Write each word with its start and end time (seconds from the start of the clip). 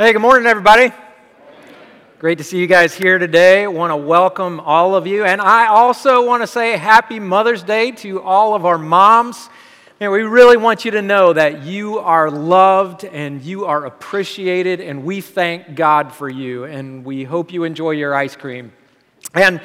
Hey, 0.00 0.14
good 0.14 0.22
morning, 0.22 0.46
everybody. 0.46 0.94
Great 2.20 2.38
to 2.38 2.44
see 2.44 2.58
you 2.58 2.66
guys 2.66 2.94
here 2.94 3.18
today. 3.18 3.66
Want 3.66 3.90
to 3.90 3.98
welcome 3.98 4.58
all 4.58 4.94
of 4.94 5.06
you. 5.06 5.26
And 5.26 5.42
I 5.42 5.66
also 5.66 6.26
want 6.26 6.42
to 6.42 6.46
say 6.46 6.78
happy 6.78 7.20
Mother's 7.20 7.62
Day 7.62 7.90
to 7.90 8.22
all 8.22 8.54
of 8.54 8.64
our 8.64 8.78
moms. 8.78 9.50
And 10.00 10.10
we 10.10 10.22
really 10.22 10.56
want 10.56 10.86
you 10.86 10.90
to 10.92 11.02
know 11.02 11.34
that 11.34 11.64
you 11.64 11.98
are 11.98 12.30
loved 12.30 13.04
and 13.04 13.42
you 13.42 13.66
are 13.66 13.84
appreciated, 13.84 14.80
and 14.80 15.04
we 15.04 15.20
thank 15.20 15.74
God 15.74 16.14
for 16.14 16.30
you. 16.30 16.64
And 16.64 17.04
we 17.04 17.24
hope 17.24 17.52
you 17.52 17.64
enjoy 17.64 17.90
your 17.90 18.14
ice 18.14 18.36
cream. 18.36 18.72
And 19.34 19.60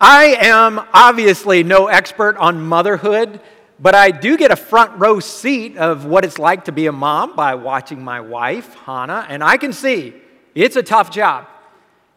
I 0.00 0.36
am 0.38 0.80
obviously 0.92 1.64
no 1.64 1.88
expert 1.88 2.36
on 2.36 2.60
motherhood, 2.60 3.40
but 3.82 3.96
I 3.96 4.12
do 4.12 4.36
get 4.36 4.52
a 4.52 4.56
front 4.56 4.98
row 5.00 5.18
seat 5.18 5.76
of 5.76 6.06
what 6.06 6.24
it's 6.24 6.38
like 6.38 6.66
to 6.66 6.72
be 6.72 6.86
a 6.86 6.92
mom 6.92 7.34
by 7.34 7.56
watching 7.56 8.02
my 8.02 8.20
wife, 8.20 8.72
Hannah, 8.74 9.26
and 9.28 9.42
I 9.42 9.56
can 9.56 9.72
see 9.72 10.14
it's 10.54 10.76
a 10.76 10.84
tough 10.84 11.10
job. 11.10 11.48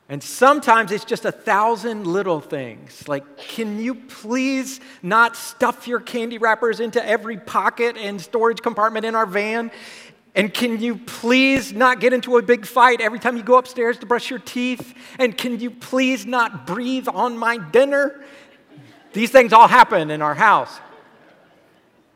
And 0.08 0.22
sometimes 0.22 0.92
it's 0.92 1.04
just 1.04 1.26
a 1.26 1.32
thousand 1.32 2.06
little 2.06 2.40
things. 2.40 3.08
Like, 3.08 3.38
can 3.40 3.80
you 3.80 3.96
please 3.96 4.80
not 5.02 5.36
stuff 5.36 5.88
your 5.88 6.00
candy 6.00 6.38
wrappers 6.38 6.80
into 6.80 7.04
every 7.04 7.38
pocket 7.38 7.98
and 7.98 8.22
storage 8.22 8.62
compartment 8.62 9.04
in 9.04 9.16
our 9.16 9.26
van? 9.26 9.72
And 10.36 10.54
can 10.54 10.80
you 10.80 10.98
please 10.98 11.74
not 11.74 12.00
get 12.00 12.14
into 12.14 12.38
a 12.38 12.44
big 12.44 12.68
fight 12.68 13.02
every 13.02 13.18
time 13.18 13.36
you 13.36 13.42
go 13.42 13.58
upstairs 13.58 13.98
to 14.00 14.06
brush 14.06 14.30
your 14.30 14.38
teeth? 14.38 14.94
And 15.18 15.36
can 15.36 15.60
you 15.60 15.72
please 15.72 16.28
not 16.28 16.68
breathe 16.68 17.08
on 17.08 17.36
my 17.36 17.58
dinner? 17.58 18.24
These 19.14 19.32
things 19.32 19.54
all 19.54 19.68
happen 19.68 20.12
in 20.12 20.22
our 20.22 20.36
house. 20.36 20.80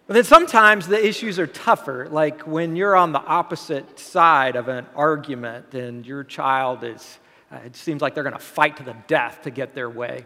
But 0.09 0.16
then 0.16 0.23
sometimes 0.23 0.88
the 0.88 1.08
issues 1.08 1.38
are 1.38 1.45
tougher, 1.45 2.08
like 2.09 2.41
when 2.48 2.76
you're 2.76 2.95
on 2.95 3.12
the 3.12 3.22
opposite 3.22 3.99
side 3.99 4.55
of 4.55 4.68
an 4.68 4.88
argument 4.95 5.76
and 5.76 6.04
your 6.04 6.23
child 6.23 6.84
is, 6.84 7.20
uh, 7.52 7.58
it 7.58 7.76
seems 7.76 8.02
like 8.02 8.16
they're 8.16 8.23
going 8.23 8.34
to 8.34 8.40
fight 8.40 8.77
to 8.77 8.84
the 8.84 8.95
death 9.05 9.43
to 9.43 9.52
get 9.52 9.76
their 9.76 9.87
way. 9.87 10.26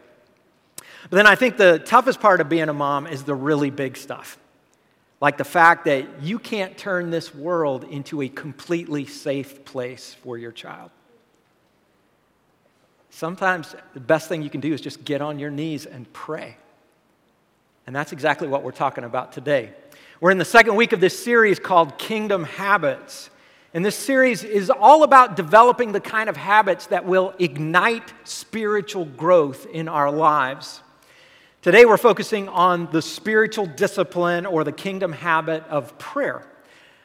But 0.78 1.18
then 1.18 1.28
I 1.28 1.36
think 1.36 1.58
the 1.58 1.80
toughest 1.80 2.22
part 2.22 2.40
of 2.40 2.48
being 2.48 2.70
a 2.70 2.74
mom 2.74 3.08
is 3.08 3.24
the 3.24 3.36
really 3.36 3.72
big 3.72 3.98
stuff, 3.98 4.38
like 5.20 5.38
the 5.38 5.44
fact 5.44 5.84
that 5.84 6.22
you 6.22 6.40
can't 6.40 6.78
turn 6.78 7.10
this 7.10 7.36
world 7.36 7.84
into 7.84 8.22
a 8.22 8.30
completely 8.30 9.06
safe 9.06 9.66
place 9.66 10.16
for 10.24 10.38
your 10.38 10.54
child. 10.54 10.92
Sometimes 13.10 13.76
the 13.94 14.00
best 14.00 14.30
thing 14.30 14.44
you 14.44 14.50
can 14.50 14.62
do 14.62 14.74
is 14.74 14.80
just 14.80 15.04
get 15.04 15.22
on 15.22 15.40
your 15.40 15.52
knees 15.52 15.86
and 15.86 16.12
pray. 16.14 16.56
And 17.86 17.96
that's 17.96 18.14
exactly 18.14 18.48
what 18.48 18.64
we're 18.64 18.72
talking 18.72 19.04
about 19.04 19.34
today. 19.34 19.72
We're 20.22 20.32
in 20.32 20.38
the 20.38 20.46
second 20.46 20.76
week 20.76 20.94
of 20.94 21.02
this 21.02 21.22
series 21.22 21.60
called 21.60 21.98
Kingdom 21.98 22.46
Habits. 22.46 23.30
And 23.74 23.84
this 23.84 23.96
series 23.96 24.44
is 24.44 24.70
all 24.70 25.04
about 25.04 25.36
developing 25.36 25.92
the 25.92 26.00
kind 26.00 26.30
of 26.30 26.38
habits 26.38 26.88
that 26.88 27.06
will 27.06 27.34
ignite 27.40 28.14
spiritual 28.24 29.04
growth 29.04 29.66
in 29.66 29.90
our 29.90 30.12
lives. 30.12 30.82
Today, 31.62 31.84
we're 31.84 31.98
focusing 31.98 32.48
on 32.50 32.90
the 32.92 33.02
spiritual 33.02 33.66
discipline 33.66 34.46
or 34.46 34.64
the 34.64 34.72
kingdom 34.72 35.12
habit 35.12 35.64
of 35.68 35.98
prayer. 35.98 36.48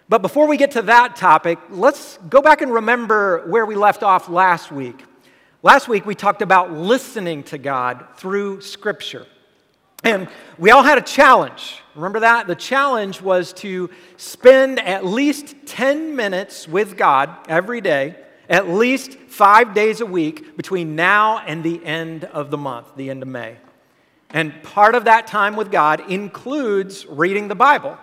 But 0.09 0.23
before 0.23 0.47
we 0.47 0.57
get 0.57 0.73
to 0.73 0.83
that 0.83 1.17
topic, 1.17 1.59
let's 1.71 2.19
go 2.29 2.41
back 2.41 2.63
and 2.63 2.73
remember 2.73 3.47
where 3.49 3.67
we 3.67 3.75
left 3.75 4.03
off 4.03 4.29
last 4.29 4.71
week. 4.71 5.05
Last 5.63 5.89
week, 5.89 6.07
we 6.07 6.15
talked 6.15 6.43
about 6.43 6.73
listening 6.73 7.43
to 7.45 7.59
God 7.59 8.07
through 8.17 8.61
Scripture. 8.61 9.27
And 10.05 10.29
we 10.59 10.71
all 10.71 10.83
had 10.83 10.99
a 10.99 11.03
challenge. 11.03 11.83
Remember 11.95 12.21
that? 12.21 12.47
The 12.47 12.55
challenge 12.55 13.21
was 13.21 13.53
to 13.55 13.91
spend 14.17 14.79
at 14.79 15.05
least 15.05 15.55
10 15.67 16.15
minutes 16.15 16.69
with 16.69 16.97
God 16.97 17.31
every 17.49 17.81
day, 17.81 18.17
at 18.49 18.69
least 18.69 19.15
five 19.15 19.75
days 19.75 20.01
a 20.01 20.07
week 20.07 20.57
between 20.57 20.95
now 20.95 21.39
and 21.39 21.65
the 21.65 21.85
end 21.85 22.25
of 22.25 22.51
the 22.51 22.57
month, 22.57 22.95
the 22.97 23.11
end 23.11 23.23
of 23.23 23.29
May. 23.29 23.57
And 24.31 24.63
part 24.63 24.95
of 24.95 25.07
that 25.07 25.27
time 25.27 25.57
with 25.57 25.73
God 25.73 26.11
includes 26.11 27.05
reading 27.07 27.49
the 27.49 27.55
Bible. 27.55 27.99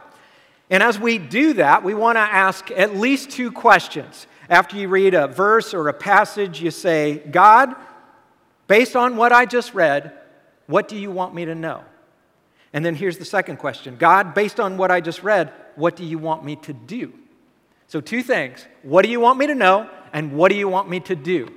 And 0.69 0.83
as 0.83 0.99
we 0.99 1.17
do 1.17 1.53
that, 1.53 1.83
we 1.83 1.93
want 1.93 2.17
to 2.17 2.21
ask 2.21 2.71
at 2.71 2.95
least 2.95 3.29
two 3.29 3.51
questions. 3.51 4.27
After 4.49 4.75
you 4.75 4.89
read 4.89 5.13
a 5.13 5.27
verse 5.27 5.73
or 5.73 5.87
a 5.87 5.93
passage, 5.93 6.61
you 6.61 6.71
say, 6.71 7.19
God, 7.19 7.75
based 8.67 8.95
on 8.95 9.15
what 9.15 9.31
I 9.31 9.45
just 9.45 9.73
read, 9.73 10.11
what 10.67 10.87
do 10.87 10.97
you 10.97 11.11
want 11.11 11.33
me 11.33 11.45
to 11.45 11.55
know? 11.55 11.83
And 12.75 12.85
then 12.85 12.93
here's 12.93 13.17
the 13.17 13.25
second 13.25 13.57
question 13.57 13.95
God, 13.95 14.35
based 14.35 14.59
on 14.59 14.77
what 14.77 14.91
I 14.91 14.99
just 14.99 15.23
read, 15.23 15.51
what 15.75 15.95
do 15.95 16.03
you 16.03 16.19
want 16.19 16.43
me 16.43 16.57
to 16.57 16.73
do? 16.73 17.13
So, 17.87 18.01
two 18.01 18.21
things. 18.21 18.65
What 18.83 19.03
do 19.03 19.09
you 19.09 19.21
want 19.21 19.39
me 19.39 19.47
to 19.47 19.55
know? 19.55 19.89
And 20.11 20.33
what 20.33 20.51
do 20.51 20.57
you 20.57 20.67
want 20.67 20.89
me 20.89 20.99
to 21.01 21.15
do? 21.15 21.49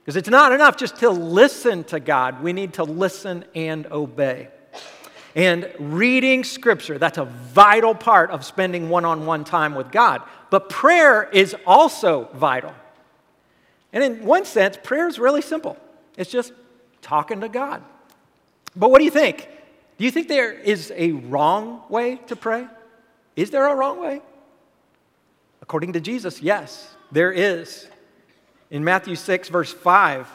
Because 0.00 0.16
it's 0.16 0.30
not 0.30 0.50
enough 0.50 0.78
just 0.78 0.96
to 0.96 1.10
listen 1.10 1.84
to 1.84 2.00
God, 2.00 2.42
we 2.42 2.54
need 2.54 2.72
to 2.74 2.84
listen 2.84 3.44
and 3.54 3.86
obey. 3.92 4.48
And 5.34 5.70
reading 5.78 6.42
scripture, 6.42 6.98
that's 6.98 7.18
a 7.18 7.24
vital 7.24 7.94
part 7.94 8.30
of 8.30 8.44
spending 8.44 8.88
one 8.88 9.04
on 9.04 9.26
one 9.26 9.44
time 9.44 9.74
with 9.74 9.92
God. 9.92 10.22
But 10.50 10.70
prayer 10.70 11.24
is 11.24 11.54
also 11.66 12.30
vital. 12.34 12.74
And 13.92 14.02
in 14.02 14.24
one 14.24 14.46
sense, 14.46 14.78
prayer 14.82 15.06
is 15.06 15.18
really 15.18 15.42
simple 15.42 15.76
it's 16.16 16.30
just 16.30 16.52
talking 17.02 17.42
to 17.42 17.48
God. 17.50 17.82
But 18.74 18.90
what 18.90 18.98
do 18.98 19.04
you 19.04 19.10
think? 19.10 19.48
Do 20.02 20.06
you 20.06 20.10
think 20.10 20.26
there 20.26 20.50
is 20.50 20.92
a 20.96 21.12
wrong 21.12 21.84
way 21.88 22.16
to 22.26 22.34
pray? 22.34 22.66
Is 23.36 23.50
there 23.50 23.68
a 23.68 23.76
wrong 23.76 24.00
way? 24.00 24.20
According 25.60 25.92
to 25.92 26.00
Jesus, 26.00 26.42
yes, 26.42 26.92
there 27.12 27.30
is. 27.30 27.86
In 28.68 28.82
Matthew 28.82 29.14
6, 29.14 29.48
verse 29.48 29.72
5, 29.72 30.26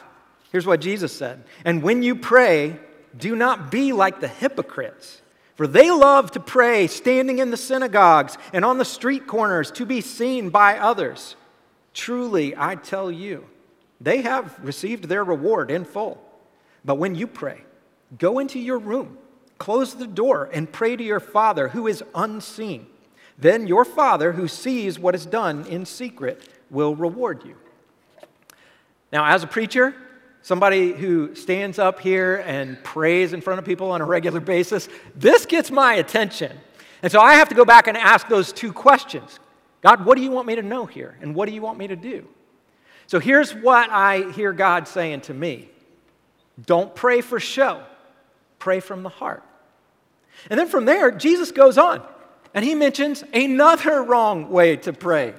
here's 0.52 0.64
what 0.64 0.80
Jesus 0.80 1.12
said 1.12 1.44
And 1.66 1.82
when 1.82 2.02
you 2.02 2.16
pray, 2.16 2.80
do 3.14 3.36
not 3.36 3.70
be 3.70 3.92
like 3.92 4.20
the 4.20 4.28
hypocrites, 4.28 5.20
for 5.54 5.66
they 5.66 5.90
love 5.90 6.30
to 6.30 6.40
pray 6.40 6.86
standing 6.86 7.38
in 7.38 7.50
the 7.50 7.58
synagogues 7.58 8.38
and 8.54 8.64
on 8.64 8.78
the 8.78 8.86
street 8.86 9.26
corners 9.26 9.70
to 9.72 9.84
be 9.84 10.00
seen 10.00 10.48
by 10.48 10.78
others. 10.78 11.36
Truly, 11.92 12.56
I 12.56 12.76
tell 12.76 13.12
you, 13.12 13.44
they 14.00 14.22
have 14.22 14.58
received 14.62 15.10
their 15.10 15.24
reward 15.24 15.70
in 15.70 15.84
full. 15.84 16.24
But 16.86 16.94
when 16.94 17.14
you 17.14 17.26
pray, 17.26 17.60
go 18.16 18.38
into 18.38 18.58
your 18.58 18.78
room 18.78 19.18
Close 19.58 19.94
the 19.94 20.06
door 20.06 20.48
and 20.52 20.70
pray 20.70 20.96
to 20.96 21.04
your 21.04 21.20
Father 21.20 21.68
who 21.68 21.86
is 21.86 22.02
unseen. 22.14 22.86
Then 23.36 23.66
your 23.66 23.84
Father 23.84 24.32
who 24.32 24.48
sees 24.48 24.98
what 24.98 25.14
is 25.14 25.26
done 25.26 25.66
in 25.66 25.84
secret 25.84 26.48
will 26.70 26.94
reward 26.94 27.44
you. 27.44 27.56
Now, 29.12 29.26
as 29.26 29.42
a 29.42 29.46
preacher, 29.46 29.94
somebody 30.42 30.92
who 30.92 31.34
stands 31.34 31.78
up 31.78 32.00
here 32.00 32.42
and 32.46 32.82
prays 32.84 33.32
in 33.32 33.40
front 33.40 33.58
of 33.58 33.64
people 33.64 33.90
on 33.90 34.00
a 34.00 34.04
regular 34.04 34.40
basis, 34.40 34.88
this 35.14 35.46
gets 35.46 35.70
my 35.70 35.94
attention. 35.94 36.58
And 37.02 37.10
so 37.10 37.20
I 37.20 37.34
have 37.34 37.48
to 37.48 37.54
go 37.54 37.64
back 37.64 37.86
and 37.86 37.96
ask 37.96 38.28
those 38.28 38.52
two 38.52 38.72
questions 38.72 39.38
God, 39.80 40.04
what 40.04 40.16
do 40.16 40.22
you 40.22 40.30
want 40.30 40.46
me 40.46 40.56
to 40.56 40.62
know 40.62 40.86
here? 40.86 41.16
And 41.20 41.34
what 41.34 41.48
do 41.48 41.54
you 41.54 41.62
want 41.62 41.78
me 41.78 41.86
to 41.86 41.96
do? 41.96 42.26
So 43.06 43.20
here's 43.20 43.54
what 43.54 43.88
I 43.90 44.30
hear 44.32 44.52
God 44.52 44.88
saying 44.88 45.22
to 45.22 45.34
me 45.34 45.68
Don't 46.66 46.94
pray 46.94 47.20
for 47.20 47.40
show, 47.40 47.82
pray 48.58 48.80
from 48.80 49.02
the 49.02 49.08
heart. 49.08 49.42
And 50.50 50.58
then 50.58 50.68
from 50.68 50.84
there, 50.84 51.10
Jesus 51.10 51.52
goes 51.52 51.78
on 51.78 52.02
and 52.54 52.64
he 52.64 52.74
mentions 52.74 53.24
another 53.32 54.02
wrong 54.02 54.50
way 54.50 54.76
to 54.76 54.92
pray. 54.92 55.34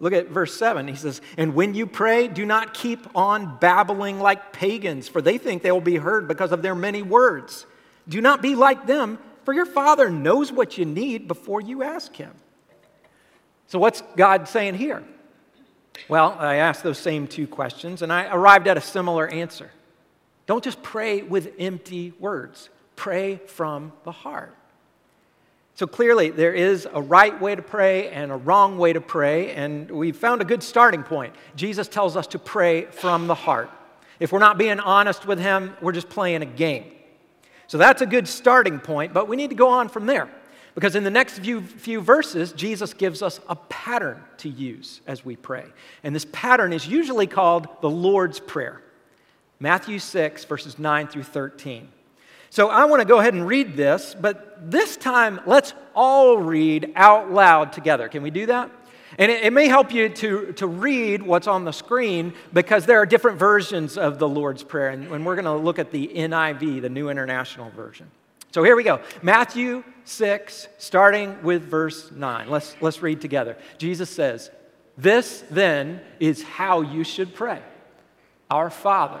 Look 0.00 0.12
at 0.12 0.28
verse 0.28 0.54
7. 0.54 0.86
He 0.86 0.94
says, 0.94 1.20
And 1.36 1.54
when 1.54 1.74
you 1.74 1.86
pray, 1.86 2.28
do 2.28 2.46
not 2.46 2.72
keep 2.72 3.06
on 3.16 3.58
babbling 3.58 4.20
like 4.20 4.52
pagans, 4.52 5.08
for 5.08 5.20
they 5.20 5.38
think 5.38 5.62
they 5.62 5.72
will 5.72 5.80
be 5.80 5.96
heard 5.96 6.28
because 6.28 6.52
of 6.52 6.62
their 6.62 6.74
many 6.74 7.02
words. 7.02 7.66
Do 8.08 8.20
not 8.20 8.40
be 8.40 8.54
like 8.54 8.86
them, 8.86 9.18
for 9.44 9.52
your 9.52 9.66
Father 9.66 10.08
knows 10.08 10.52
what 10.52 10.78
you 10.78 10.84
need 10.84 11.26
before 11.26 11.60
you 11.60 11.82
ask 11.82 12.14
Him. 12.14 12.32
So, 13.66 13.78
what's 13.78 14.02
God 14.16 14.46
saying 14.48 14.74
here? 14.74 15.02
Well, 16.08 16.36
I 16.38 16.56
asked 16.56 16.84
those 16.84 16.98
same 16.98 17.26
two 17.26 17.46
questions 17.46 18.02
and 18.02 18.12
I 18.12 18.32
arrived 18.32 18.68
at 18.68 18.76
a 18.76 18.80
similar 18.80 19.26
answer. 19.26 19.70
Don't 20.48 20.64
just 20.64 20.82
pray 20.82 21.22
with 21.22 21.52
empty 21.58 22.12
words 22.18 22.70
pray 22.96 23.36
from 23.46 23.92
the 24.02 24.10
heart. 24.10 24.52
So 25.76 25.86
clearly, 25.86 26.30
there 26.30 26.52
is 26.52 26.88
a 26.92 27.00
right 27.00 27.40
way 27.40 27.54
to 27.54 27.62
pray 27.62 28.08
and 28.08 28.32
a 28.32 28.36
wrong 28.36 28.76
way 28.76 28.92
to 28.92 29.00
pray, 29.00 29.52
and 29.52 29.88
we 29.88 30.10
found 30.10 30.42
a 30.42 30.44
good 30.44 30.64
starting 30.64 31.04
point. 31.04 31.32
Jesus 31.54 31.86
tells 31.86 32.16
us 32.16 32.26
to 32.28 32.40
pray 32.40 32.86
from 32.86 33.28
the 33.28 33.36
heart. 33.36 33.70
If 34.18 34.32
we're 34.32 34.40
not 34.40 34.58
being 34.58 34.80
honest 34.80 35.26
with 35.26 35.38
Him, 35.38 35.76
we're 35.80 35.92
just 35.92 36.08
playing 36.08 36.42
a 36.42 36.46
game. 36.46 36.90
So 37.68 37.78
that's 37.78 38.02
a 38.02 38.06
good 38.06 38.26
starting 38.26 38.80
point, 38.80 39.14
but 39.14 39.28
we 39.28 39.36
need 39.36 39.50
to 39.50 39.56
go 39.56 39.68
on 39.68 39.88
from 39.88 40.06
there. 40.06 40.28
Because 40.74 40.96
in 40.96 41.04
the 41.04 41.10
next 41.10 41.38
few, 41.38 41.60
few 41.60 42.00
verses, 42.00 42.52
Jesus 42.52 42.94
gives 42.94 43.22
us 43.22 43.38
a 43.48 43.54
pattern 43.54 44.20
to 44.38 44.48
use 44.48 45.02
as 45.06 45.24
we 45.24 45.36
pray. 45.36 45.66
And 46.02 46.16
this 46.16 46.26
pattern 46.32 46.72
is 46.72 46.88
usually 46.88 47.28
called 47.28 47.68
the 47.80 47.90
Lord's 47.90 48.40
Prayer. 48.40 48.82
Matthew 49.60 49.98
6, 49.98 50.44
verses 50.44 50.78
9 50.78 51.08
through 51.08 51.24
13. 51.24 51.88
So 52.50 52.70
I 52.70 52.84
want 52.86 53.00
to 53.00 53.06
go 53.06 53.18
ahead 53.18 53.34
and 53.34 53.46
read 53.46 53.76
this, 53.76 54.16
but 54.18 54.70
this 54.70 54.96
time 54.96 55.40
let's 55.46 55.74
all 55.94 56.38
read 56.38 56.92
out 56.96 57.30
loud 57.30 57.72
together. 57.72 58.08
Can 58.08 58.22
we 58.22 58.30
do 58.30 58.46
that? 58.46 58.70
And 59.18 59.32
it, 59.32 59.44
it, 59.44 59.52
may 59.52 59.68
help 59.68 59.92
you 59.92 60.08
to, 60.08 60.52
to 60.54 60.66
read 60.66 61.22
what's 61.22 61.46
on 61.46 61.64
the 61.64 61.72
screen 61.72 62.34
because 62.52 62.86
there 62.86 63.00
are 63.00 63.06
different 63.06 63.38
versions 63.38 63.98
of 63.98 64.18
the 64.18 64.28
Lord's 64.28 64.62
Prayer. 64.62 64.90
And, 64.90 65.10
and 65.10 65.26
we're 65.26 65.34
going 65.34 65.44
to 65.46 65.56
look 65.56 65.78
at 65.78 65.90
the 65.90 66.08
NIV, 66.08 66.82
the 66.82 66.88
New 66.88 67.08
International 67.08 67.70
Version. 67.70 68.10
So 68.52 68.62
here 68.62 68.76
we 68.76 68.82
go 68.82 69.00
Matthew 69.22 69.84
6, 70.04 70.68
starting 70.78 71.42
with 71.42 71.62
verse 71.62 72.10
9. 72.10 72.48
Let's, 72.48 72.76
let's 72.80 73.02
read 73.02 73.20
together. 73.20 73.56
Jesus 73.76 74.08
says, 74.08 74.50
This 74.96 75.44
then 75.50 76.00
is 76.20 76.42
how 76.42 76.82
you 76.82 77.04
should 77.04 77.34
pray 77.34 77.60
Our 78.50 78.70
Father 78.70 79.20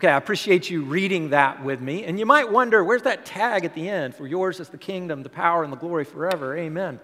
Okay, 0.00 0.08
I 0.08 0.16
appreciate 0.16 0.70
you 0.70 0.82
reading 0.84 1.28
that 1.28 1.62
with 1.62 1.82
me. 1.82 2.04
And 2.04 2.18
you 2.18 2.24
might 2.24 2.50
wonder, 2.50 2.82
where's 2.82 3.02
that 3.02 3.26
tag 3.26 3.66
at 3.66 3.74
the 3.74 3.86
end? 3.86 4.14
For 4.14 4.26
yours 4.26 4.58
is 4.58 4.70
the 4.70 4.78
kingdom, 4.78 5.22
the 5.22 5.28
power, 5.28 5.62
and 5.62 5.70
the 5.70 5.76
glory 5.76 6.06
forever. 6.06 6.56
Amen. 6.56 6.98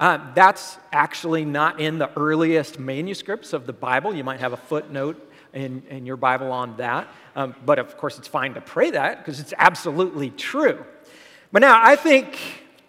Uh, 0.00 0.18
that's 0.34 0.76
actually 0.92 1.44
not 1.44 1.78
in 1.78 1.98
the 1.98 2.10
earliest 2.18 2.80
manuscripts 2.80 3.52
of 3.52 3.64
the 3.64 3.72
Bible. 3.72 4.12
You 4.12 4.24
might 4.24 4.40
have 4.40 4.52
a 4.52 4.56
footnote 4.56 5.24
in, 5.52 5.84
in 5.88 6.04
your 6.04 6.16
Bible 6.16 6.50
on 6.50 6.76
that. 6.78 7.06
Um, 7.36 7.54
but 7.64 7.78
of 7.78 7.96
course, 7.96 8.18
it's 8.18 8.26
fine 8.26 8.54
to 8.54 8.60
pray 8.60 8.90
that 8.90 9.18
because 9.18 9.38
it's 9.38 9.54
absolutely 9.56 10.30
true. 10.30 10.84
But 11.52 11.60
now, 11.62 11.80
I 11.80 11.94
think 11.94 12.40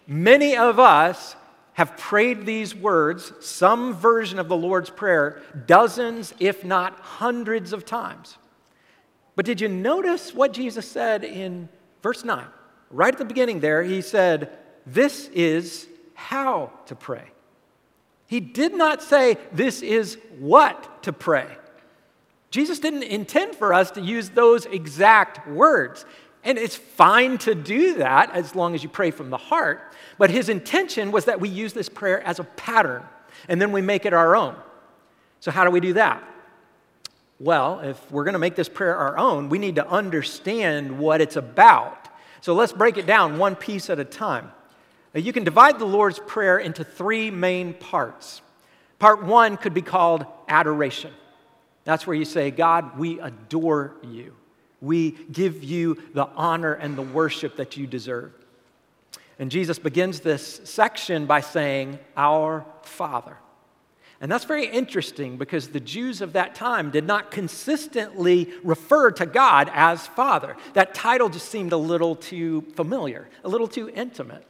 many 0.08 0.56
of 0.56 0.80
us 0.80 1.36
have 1.74 1.96
prayed 1.96 2.44
these 2.44 2.74
words, 2.74 3.32
some 3.38 3.94
version 3.94 4.40
of 4.40 4.48
the 4.48 4.56
Lord's 4.56 4.90
Prayer, 4.90 5.40
dozens, 5.64 6.34
if 6.40 6.64
not 6.64 6.98
hundreds 6.98 7.72
of 7.72 7.84
times. 7.84 8.36
But 9.36 9.46
did 9.46 9.60
you 9.60 9.68
notice 9.68 10.34
what 10.34 10.52
Jesus 10.52 10.88
said 10.88 11.24
in 11.24 11.68
verse 12.02 12.24
9? 12.24 12.44
Right 12.90 13.12
at 13.12 13.18
the 13.18 13.24
beginning 13.24 13.60
there, 13.60 13.82
he 13.82 14.00
said, 14.00 14.56
This 14.86 15.28
is 15.28 15.88
how 16.14 16.72
to 16.86 16.94
pray. 16.94 17.24
He 18.26 18.40
did 18.40 18.74
not 18.74 19.02
say, 19.02 19.36
This 19.52 19.82
is 19.82 20.18
what 20.38 21.02
to 21.02 21.12
pray. 21.12 21.48
Jesus 22.50 22.78
didn't 22.78 23.02
intend 23.02 23.56
for 23.56 23.74
us 23.74 23.90
to 23.92 24.00
use 24.00 24.30
those 24.30 24.66
exact 24.66 25.48
words. 25.48 26.04
And 26.44 26.58
it's 26.58 26.76
fine 26.76 27.38
to 27.38 27.54
do 27.54 27.94
that 27.94 28.30
as 28.30 28.54
long 28.54 28.74
as 28.74 28.82
you 28.82 28.88
pray 28.88 29.10
from 29.10 29.30
the 29.30 29.36
heart. 29.36 29.94
But 30.18 30.30
his 30.30 30.48
intention 30.48 31.10
was 31.10 31.24
that 31.24 31.40
we 31.40 31.48
use 31.48 31.72
this 31.72 31.88
prayer 31.88 32.20
as 32.20 32.38
a 32.38 32.44
pattern 32.44 33.02
and 33.48 33.60
then 33.60 33.72
we 33.72 33.80
make 33.82 34.06
it 34.06 34.12
our 34.12 34.36
own. 34.36 34.54
So, 35.40 35.50
how 35.50 35.64
do 35.64 35.70
we 35.70 35.80
do 35.80 35.94
that? 35.94 36.22
Well, 37.40 37.80
if 37.80 38.10
we're 38.10 38.24
going 38.24 38.34
to 38.34 38.38
make 38.38 38.54
this 38.54 38.68
prayer 38.68 38.96
our 38.96 39.18
own, 39.18 39.48
we 39.48 39.58
need 39.58 39.74
to 39.76 39.88
understand 39.88 40.98
what 40.98 41.20
it's 41.20 41.36
about. 41.36 42.08
So, 42.40 42.54
let's 42.54 42.72
break 42.72 42.96
it 42.96 43.06
down 43.06 43.38
one 43.38 43.56
piece 43.56 43.90
at 43.90 43.98
a 43.98 44.04
time. 44.04 44.52
You 45.14 45.32
can 45.32 45.44
divide 45.44 45.78
the 45.78 45.84
Lord's 45.84 46.18
Prayer 46.18 46.58
into 46.58 46.82
three 46.82 47.30
main 47.30 47.72
parts. 47.74 48.42
Part 48.98 49.24
one 49.24 49.56
could 49.56 49.74
be 49.74 49.82
called 49.82 50.26
adoration. 50.48 51.12
That's 51.84 52.06
where 52.06 52.16
you 52.16 52.24
say, 52.24 52.50
God, 52.50 52.98
we 52.98 53.20
adore 53.20 53.94
you. 54.02 54.34
We 54.80 55.12
give 55.12 55.62
you 55.62 56.02
the 56.12 56.26
honor 56.26 56.74
and 56.74 56.96
the 56.96 57.02
worship 57.02 57.56
that 57.56 57.76
you 57.76 57.86
deserve. 57.86 58.32
And 59.38 59.50
Jesus 59.50 59.78
begins 59.78 60.20
this 60.20 60.60
section 60.64 61.26
by 61.26 61.40
saying, 61.40 61.98
Our 62.16 62.64
Father. 62.82 63.36
And 64.24 64.32
that's 64.32 64.46
very 64.46 64.64
interesting 64.64 65.36
because 65.36 65.68
the 65.68 65.80
Jews 65.80 66.22
of 66.22 66.32
that 66.32 66.54
time 66.54 66.90
did 66.90 67.04
not 67.04 67.30
consistently 67.30 68.50
refer 68.62 69.10
to 69.10 69.26
God 69.26 69.70
as 69.74 70.06
Father. 70.06 70.56
That 70.72 70.94
title 70.94 71.28
just 71.28 71.50
seemed 71.50 71.72
a 71.72 71.76
little 71.76 72.16
too 72.16 72.62
familiar, 72.74 73.28
a 73.44 73.50
little 73.50 73.68
too 73.68 73.90
intimate. 73.90 74.42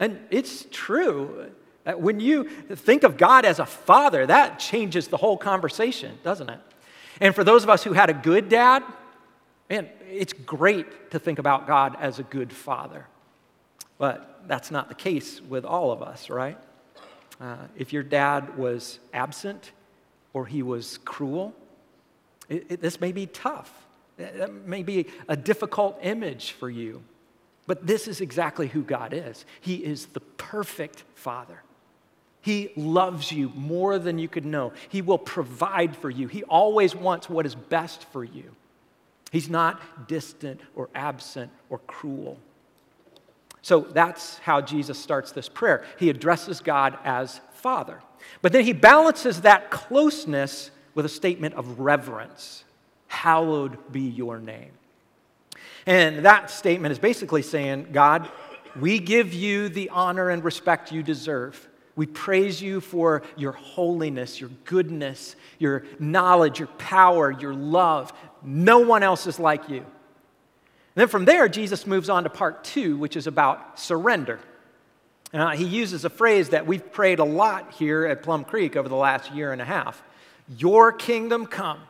And 0.00 0.20
it's 0.30 0.66
true. 0.70 1.50
Uh, 1.84 1.92
when 1.92 2.18
you 2.18 2.44
think 2.44 3.02
of 3.02 3.18
God 3.18 3.44
as 3.44 3.58
a 3.58 3.66
father, 3.66 4.24
that 4.24 4.58
changes 4.58 5.08
the 5.08 5.18
whole 5.18 5.36
conversation, 5.36 6.18
doesn't 6.22 6.48
it? 6.48 6.60
And 7.20 7.34
for 7.34 7.44
those 7.44 7.62
of 7.62 7.68
us 7.68 7.84
who 7.84 7.92
had 7.92 8.08
a 8.08 8.14
good 8.14 8.48
dad, 8.48 8.82
man, 9.68 9.86
it's 10.10 10.32
great 10.32 11.10
to 11.10 11.18
think 11.18 11.38
about 11.38 11.66
God 11.66 11.94
as 12.00 12.20
a 12.20 12.22
good 12.22 12.54
father. 12.54 13.04
But 13.98 14.44
that's 14.46 14.70
not 14.70 14.88
the 14.88 14.94
case 14.94 15.42
with 15.42 15.66
all 15.66 15.92
of 15.92 16.00
us, 16.00 16.30
right? 16.30 16.56
Uh, 17.44 17.56
if 17.76 17.92
your 17.92 18.02
dad 18.02 18.56
was 18.56 19.00
absent 19.12 19.72
or 20.32 20.46
he 20.46 20.62
was 20.62 20.98
cruel, 21.04 21.54
it, 22.48 22.64
it, 22.70 22.80
this 22.80 23.02
may 23.02 23.12
be 23.12 23.26
tough. 23.26 23.70
That 24.16 24.50
may 24.66 24.82
be 24.82 25.08
a 25.28 25.36
difficult 25.36 25.98
image 26.00 26.52
for 26.52 26.70
you. 26.70 27.02
But 27.66 27.86
this 27.86 28.08
is 28.08 28.22
exactly 28.22 28.68
who 28.68 28.82
God 28.82 29.12
is. 29.12 29.44
He 29.60 29.74
is 29.74 30.06
the 30.06 30.20
perfect 30.20 31.04
father. 31.14 31.62
He 32.40 32.70
loves 32.76 33.30
you 33.30 33.52
more 33.54 33.98
than 33.98 34.18
you 34.18 34.28
could 34.28 34.46
know. 34.46 34.72
He 34.88 35.02
will 35.02 35.18
provide 35.18 35.94
for 35.96 36.08
you. 36.08 36.28
He 36.28 36.44
always 36.44 36.94
wants 36.94 37.28
what 37.28 37.44
is 37.44 37.54
best 37.54 38.04
for 38.04 38.24
you. 38.24 38.54
He's 39.32 39.50
not 39.50 40.08
distant 40.08 40.62
or 40.74 40.88
absent 40.94 41.50
or 41.68 41.78
cruel. 41.80 42.38
So 43.64 43.80
that's 43.80 44.36
how 44.40 44.60
Jesus 44.60 44.98
starts 44.98 45.32
this 45.32 45.48
prayer. 45.48 45.86
He 45.98 46.10
addresses 46.10 46.60
God 46.60 46.98
as 47.02 47.40
Father. 47.54 48.02
But 48.42 48.52
then 48.52 48.62
he 48.62 48.74
balances 48.74 49.40
that 49.40 49.70
closeness 49.70 50.70
with 50.94 51.06
a 51.06 51.08
statement 51.08 51.54
of 51.54 51.80
reverence 51.80 52.64
Hallowed 53.06 53.78
be 53.90 54.02
your 54.02 54.38
name. 54.38 54.72
And 55.86 56.26
that 56.26 56.50
statement 56.50 56.92
is 56.92 56.98
basically 56.98 57.40
saying, 57.40 57.88
God, 57.92 58.28
we 58.78 58.98
give 58.98 59.32
you 59.32 59.70
the 59.70 59.88
honor 59.90 60.28
and 60.28 60.44
respect 60.44 60.92
you 60.92 61.02
deserve. 61.02 61.68
We 61.96 62.04
praise 62.04 62.60
you 62.60 62.80
for 62.80 63.22
your 63.36 63.52
holiness, 63.52 64.40
your 64.40 64.50
goodness, 64.64 65.36
your 65.58 65.84
knowledge, 65.98 66.58
your 66.58 66.68
power, 66.68 67.30
your 67.30 67.54
love. 67.54 68.12
No 68.42 68.80
one 68.80 69.02
else 69.02 69.26
is 69.26 69.38
like 69.38 69.70
you. 69.70 69.86
Then 70.94 71.08
from 71.08 71.24
there, 71.24 71.48
Jesus 71.48 71.86
moves 71.86 72.08
on 72.08 72.24
to 72.24 72.30
part 72.30 72.64
two, 72.64 72.96
which 72.96 73.16
is 73.16 73.26
about 73.26 73.78
surrender. 73.80 74.38
Uh, 75.32 75.50
he 75.50 75.64
uses 75.64 76.04
a 76.04 76.10
phrase 76.10 76.50
that 76.50 76.66
we've 76.66 76.92
prayed 76.92 77.18
a 77.18 77.24
lot 77.24 77.72
here 77.72 78.06
at 78.06 78.22
Plum 78.22 78.44
Creek 78.44 78.76
over 78.76 78.88
the 78.88 78.96
last 78.96 79.32
year 79.32 79.52
and 79.52 79.60
a 79.60 79.64
half 79.64 80.02
Your 80.56 80.92
kingdom 80.92 81.46
come, 81.46 81.80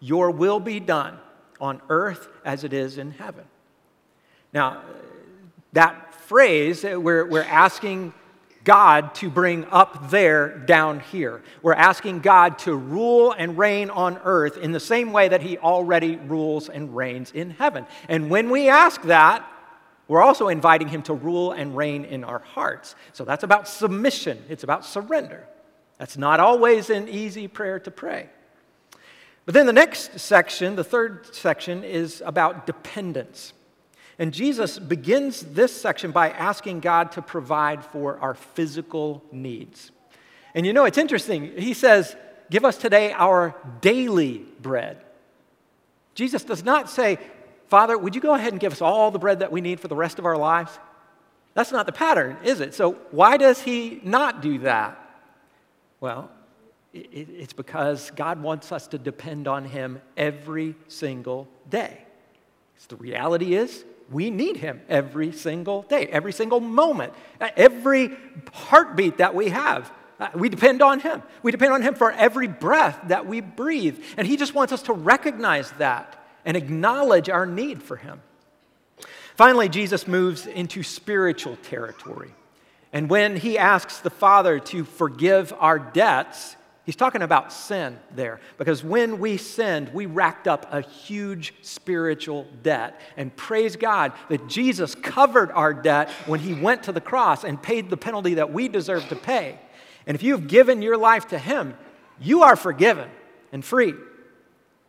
your 0.00 0.30
will 0.30 0.60
be 0.60 0.80
done 0.80 1.18
on 1.60 1.82
earth 1.90 2.28
as 2.44 2.64
it 2.64 2.72
is 2.72 2.96
in 2.96 3.10
heaven. 3.10 3.44
Now, 4.52 4.82
that 5.72 6.14
phrase, 6.14 6.84
we're, 6.84 7.26
we're 7.26 7.42
asking 7.42 8.14
God 8.64 9.14
to 9.16 9.30
bring 9.30 9.66
up 9.66 10.10
there 10.10 10.58
down 10.58 11.00
here. 11.00 11.42
We're 11.62 11.74
asking 11.74 12.20
God 12.20 12.58
to 12.60 12.74
rule 12.74 13.32
and 13.32 13.58
reign 13.58 13.90
on 13.90 14.18
earth 14.24 14.56
in 14.56 14.72
the 14.72 14.80
same 14.80 15.12
way 15.12 15.28
that 15.28 15.42
He 15.42 15.58
already 15.58 16.16
rules 16.16 16.68
and 16.68 16.96
reigns 16.96 17.30
in 17.30 17.50
heaven. 17.50 17.86
And 18.08 18.30
when 18.30 18.50
we 18.50 18.68
ask 18.68 19.02
that, 19.02 19.46
we're 20.08 20.22
also 20.22 20.48
inviting 20.48 20.88
Him 20.88 21.02
to 21.02 21.14
rule 21.14 21.52
and 21.52 21.76
reign 21.76 22.04
in 22.04 22.24
our 22.24 22.40
hearts. 22.40 22.94
So 23.12 23.24
that's 23.24 23.44
about 23.44 23.68
submission, 23.68 24.42
it's 24.48 24.64
about 24.64 24.84
surrender. 24.84 25.46
That's 25.98 26.16
not 26.16 26.40
always 26.40 26.90
an 26.90 27.08
easy 27.08 27.46
prayer 27.46 27.78
to 27.80 27.90
pray. 27.90 28.28
But 29.44 29.54
then 29.54 29.66
the 29.66 29.72
next 29.72 30.18
section, 30.18 30.74
the 30.74 30.84
third 30.84 31.34
section, 31.34 31.84
is 31.84 32.22
about 32.24 32.66
dependence. 32.66 33.52
And 34.18 34.32
Jesus 34.32 34.78
begins 34.78 35.40
this 35.40 35.72
section 35.72 36.12
by 36.12 36.30
asking 36.30 36.80
God 36.80 37.12
to 37.12 37.22
provide 37.22 37.84
for 37.84 38.18
our 38.18 38.34
physical 38.34 39.22
needs. 39.32 39.90
And 40.54 40.64
you 40.64 40.72
know, 40.72 40.84
it's 40.84 40.98
interesting. 40.98 41.56
He 41.56 41.74
says, 41.74 42.16
Give 42.50 42.64
us 42.64 42.76
today 42.76 43.12
our 43.12 43.56
daily 43.80 44.44
bread. 44.60 45.02
Jesus 46.14 46.44
does 46.44 46.62
not 46.62 46.90
say, 46.90 47.18
Father, 47.66 47.96
would 47.96 48.14
you 48.14 48.20
go 48.20 48.34
ahead 48.34 48.52
and 48.52 48.60
give 48.60 48.72
us 48.72 48.82
all 48.82 49.10
the 49.10 49.18
bread 49.18 49.40
that 49.40 49.50
we 49.50 49.60
need 49.60 49.80
for 49.80 49.88
the 49.88 49.96
rest 49.96 50.18
of 50.18 50.26
our 50.26 50.36
lives? 50.36 50.78
That's 51.54 51.72
not 51.72 51.86
the 51.86 51.92
pattern, 51.92 52.36
is 52.44 52.60
it? 52.60 52.74
So, 52.74 52.92
why 53.10 53.36
does 53.36 53.62
he 53.62 54.00
not 54.04 54.42
do 54.42 54.58
that? 54.60 55.00
Well, 56.00 56.30
it's 56.92 57.52
because 57.52 58.12
God 58.12 58.40
wants 58.40 58.70
us 58.70 58.86
to 58.88 58.98
depend 58.98 59.48
on 59.48 59.64
him 59.64 60.00
every 60.16 60.76
single 60.86 61.48
day. 61.68 62.04
The 62.88 62.96
reality 62.96 63.54
is, 63.54 63.84
we 64.10 64.30
need 64.30 64.56
him 64.56 64.80
every 64.88 65.32
single 65.32 65.82
day, 65.82 66.06
every 66.06 66.32
single 66.32 66.60
moment, 66.60 67.12
every 67.40 68.10
heartbeat 68.52 69.18
that 69.18 69.34
we 69.34 69.48
have. 69.48 69.90
Uh, 70.20 70.28
we 70.34 70.48
depend 70.48 70.82
on 70.82 71.00
him. 71.00 71.22
We 71.42 71.50
depend 71.50 71.72
on 71.72 71.82
him 71.82 71.94
for 71.94 72.12
every 72.12 72.46
breath 72.46 73.00
that 73.08 73.26
we 73.26 73.40
breathe. 73.40 73.98
And 74.16 74.26
he 74.26 74.36
just 74.36 74.54
wants 74.54 74.72
us 74.72 74.82
to 74.82 74.92
recognize 74.92 75.72
that 75.72 76.20
and 76.44 76.56
acknowledge 76.56 77.28
our 77.28 77.46
need 77.46 77.82
for 77.82 77.96
Him. 77.96 78.20
Finally, 79.34 79.68
Jesus 79.68 80.06
moves 80.06 80.46
into 80.46 80.82
spiritual 80.82 81.56
territory. 81.56 82.32
And 82.92 83.10
when 83.10 83.36
he 83.36 83.58
asks 83.58 83.98
the 83.98 84.10
Father 84.10 84.60
to 84.60 84.84
forgive 84.84 85.52
our 85.58 85.78
debts, 85.78 86.54
he's 86.84 86.96
talking 86.96 87.22
about 87.22 87.52
sin 87.52 87.98
there. 88.14 88.40
Because 88.58 88.84
when 88.84 89.18
we 89.18 89.36
sinned, 89.36 89.92
we 89.92 90.06
racked 90.06 90.48
up 90.48 90.66
a 90.72 90.80
huge 90.80 91.54
spiritual 91.62 92.46
debt. 92.62 93.00
And 93.16 93.34
praise 93.34 93.76
God 93.76 94.12
that 94.28 94.48
Jesus 94.48 94.94
covered 94.94 95.50
our 95.52 95.74
debt 95.74 96.10
when 96.26 96.40
he 96.40 96.54
went 96.54 96.84
to 96.84 96.92
the 96.92 97.00
cross 97.00 97.44
and 97.44 97.62
paid 97.62 97.90
the 97.90 97.96
penalty 97.96 98.34
that 98.34 98.52
we 98.52 98.68
deserve 98.68 99.08
to 99.08 99.16
pay. 99.16 99.58
And 100.06 100.14
if 100.14 100.22
you've 100.22 100.48
given 100.48 100.82
your 100.82 100.96
life 100.96 101.28
to 101.28 101.38
him, 101.38 101.74
you 102.20 102.42
are 102.42 102.56
forgiven 102.56 103.08
and 103.52 103.64
free. 103.64 103.94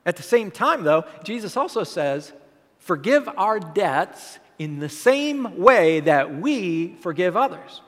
At 0.05 0.17
the 0.17 0.23
same 0.23 0.51
time, 0.51 0.83
though, 0.83 1.05
Jesus 1.23 1.57
also 1.57 1.83
says, 1.83 2.33
Forgive 2.79 3.27
our 3.35 3.59
debts 3.59 4.37
in 4.59 4.79
the 4.79 4.89
same 4.89 5.57
way 5.57 6.01
that 6.01 6.35
we 6.35 6.95
forgive 7.01 7.35
others. 7.35 7.81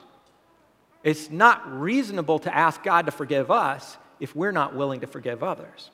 It's 1.02 1.30
not 1.30 1.80
reasonable 1.80 2.38
to 2.40 2.54
ask 2.54 2.82
God 2.82 3.06
to 3.06 3.12
forgive 3.12 3.50
us 3.50 3.96
if 4.20 4.34
we're 4.34 4.52
not 4.52 4.74
willing 4.74 5.00
to 5.00 5.06
forgive 5.06 5.42
others. 5.42 5.90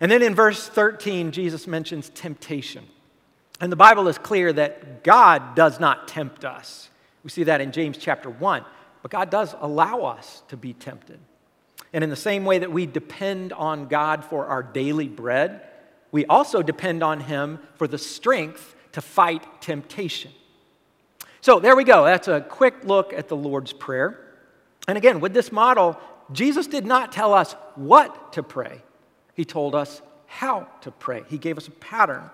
And 0.00 0.10
then 0.10 0.22
in 0.22 0.34
verse 0.34 0.68
13, 0.68 1.32
Jesus 1.32 1.66
mentions 1.66 2.10
temptation. 2.10 2.86
And 3.60 3.70
the 3.70 3.76
Bible 3.76 4.08
is 4.08 4.18
clear 4.18 4.52
that 4.52 5.04
God 5.04 5.54
does 5.54 5.78
not 5.78 6.08
tempt 6.08 6.44
us. 6.44 6.90
We 7.22 7.30
see 7.30 7.44
that 7.44 7.60
in 7.60 7.72
James 7.72 7.96
chapter 7.96 8.28
1. 8.28 8.64
But 9.02 9.10
God 9.10 9.30
does 9.30 9.54
allow 9.60 10.02
us 10.02 10.42
to 10.48 10.56
be 10.56 10.72
tempted. 10.72 11.20
And 11.92 12.02
in 12.02 12.10
the 12.10 12.16
same 12.16 12.44
way 12.44 12.58
that 12.58 12.72
we 12.72 12.86
depend 12.86 13.52
on 13.52 13.86
God 13.86 14.24
for 14.24 14.46
our 14.46 14.62
daily 14.62 15.08
bread, 15.08 15.62
we 16.10 16.26
also 16.26 16.62
depend 16.62 17.02
on 17.02 17.20
Him 17.20 17.58
for 17.74 17.86
the 17.86 17.98
strength 17.98 18.74
to 18.92 19.00
fight 19.00 19.60
temptation. 19.60 20.32
So 21.42 21.60
there 21.60 21.76
we 21.76 21.84
go. 21.84 22.04
That's 22.04 22.28
a 22.28 22.40
quick 22.40 22.84
look 22.84 23.12
at 23.12 23.28
the 23.28 23.36
Lord's 23.36 23.72
Prayer. 23.72 24.18
And 24.88 24.96
again, 24.96 25.20
with 25.20 25.34
this 25.34 25.52
model, 25.52 25.98
Jesus 26.32 26.66
did 26.66 26.86
not 26.86 27.12
tell 27.12 27.34
us 27.34 27.52
what 27.74 28.32
to 28.32 28.42
pray, 28.42 28.80
He 29.34 29.44
told 29.44 29.74
us 29.74 30.00
how 30.26 30.66
to 30.80 30.90
pray. 30.90 31.24
He 31.28 31.36
gave 31.36 31.58
us 31.58 31.68
a 31.68 31.72
pattern. 31.72 32.30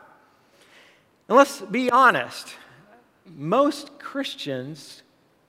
And 1.29 1.37
let's 1.37 1.61
be 1.61 1.91
honest 1.91 2.55
most 3.37 3.99
Christians 3.99 5.03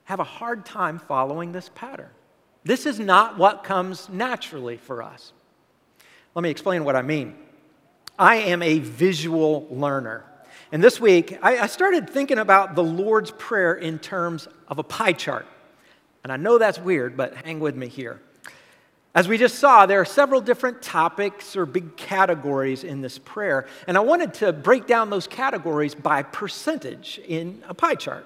have 0.04 0.20
a 0.20 0.24
hard 0.24 0.66
time 0.66 0.98
following 0.98 1.52
this 1.52 1.70
pattern. 1.74 2.10
This 2.64 2.84
is 2.84 2.98
not 2.98 3.38
what 3.38 3.64
comes 3.64 4.08
naturally 4.08 4.76
for 4.76 5.02
us. 5.02 5.32
Let 6.34 6.42
me 6.42 6.50
explain 6.50 6.84
what 6.84 6.96
I 6.96 7.02
mean. 7.02 7.36
I 8.18 8.36
am 8.36 8.62
a 8.62 8.80
visual 8.80 9.66
learner. 9.70 10.24
And 10.72 10.84
this 10.84 11.00
week, 11.00 11.36
I, 11.42 11.58
I 11.58 11.66
started 11.66 12.08
thinking 12.08 12.38
about 12.38 12.76
the 12.76 12.84
Lord's 12.84 13.32
Prayer 13.32 13.74
in 13.74 13.98
terms 13.98 14.46
of 14.68 14.78
a 14.78 14.84
pie 14.84 15.12
chart. 15.12 15.46
And 16.22 16.32
I 16.32 16.36
know 16.36 16.58
that's 16.58 16.78
weird, 16.78 17.16
but 17.16 17.34
hang 17.34 17.58
with 17.58 17.74
me 17.74 17.88
here. 17.88 18.20
As 19.12 19.26
we 19.26 19.36
just 19.36 19.58
saw, 19.58 19.86
there 19.86 20.00
are 20.00 20.04
several 20.04 20.40
different 20.40 20.80
topics 20.80 21.56
or 21.56 21.66
big 21.66 21.96
categories 21.96 22.84
in 22.84 23.00
this 23.00 23.18
prayer, 23.18 23.66
and 23.88 23.96
I 23.96 24.00
wanted 24.00 24.34
to 24.34 24.52
break 24.52 24.86
down 24.86 25.10
those 25.10 25.26
categories 25.26 25.96
by 25.96 26.22
percentage 26.22 27.20
in 27.26 27.64
a 27.68 27.74
pie 27.74 27.96
chart. 27.96 28.24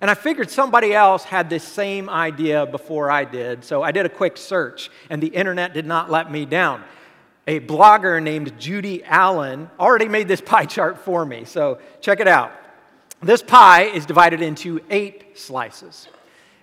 And 0.00 0.10
I 0.10 0.14
figured 0.14 0.50
somebody 0.50 0.94
else 0.94 1.24
had 1.24 1.50
this 1.50 1.64
same 1.64 2.08
idea 2.08 2.64
before 2.64 3.10
I 3.10 3.26
did, 3.26 3.62
so 3.62 3.82
I 3.82 3.92
did 3.92 4.06
a 4.06 4.08
quick 4.08 4.38
search, 4.38 4.90
and 5.10 5.22
the 5.22 5.28
internet 5.28 5.74
did 5.74 5.84
not 5.84 6.10
let 6.10 6.30
me 6.30 6.46
down 6.46 6.82
a 7.46 7.60
blogger 7.60 8.22
named 8.22 8.58
Judy 8.58 9.04
Allen 9.04 9.70
already 9.78 10.08
made 10.08 10.28
this 10.28 10.40
pie 10.40 10.64
chart 10.64 10.98
for 10.98 11.24
me. 11.24 11.44
So 11.44 11.78
check 12.00 12.20
it 12.20 12.28
out. 12.28 12.52
This 13.22 13.42
pie 13.42 13.84
is 13.84 14.04
divided 14.04 14.42
into 14.42 14.80
eight 14.90 15.38
slices. 15.38 16.08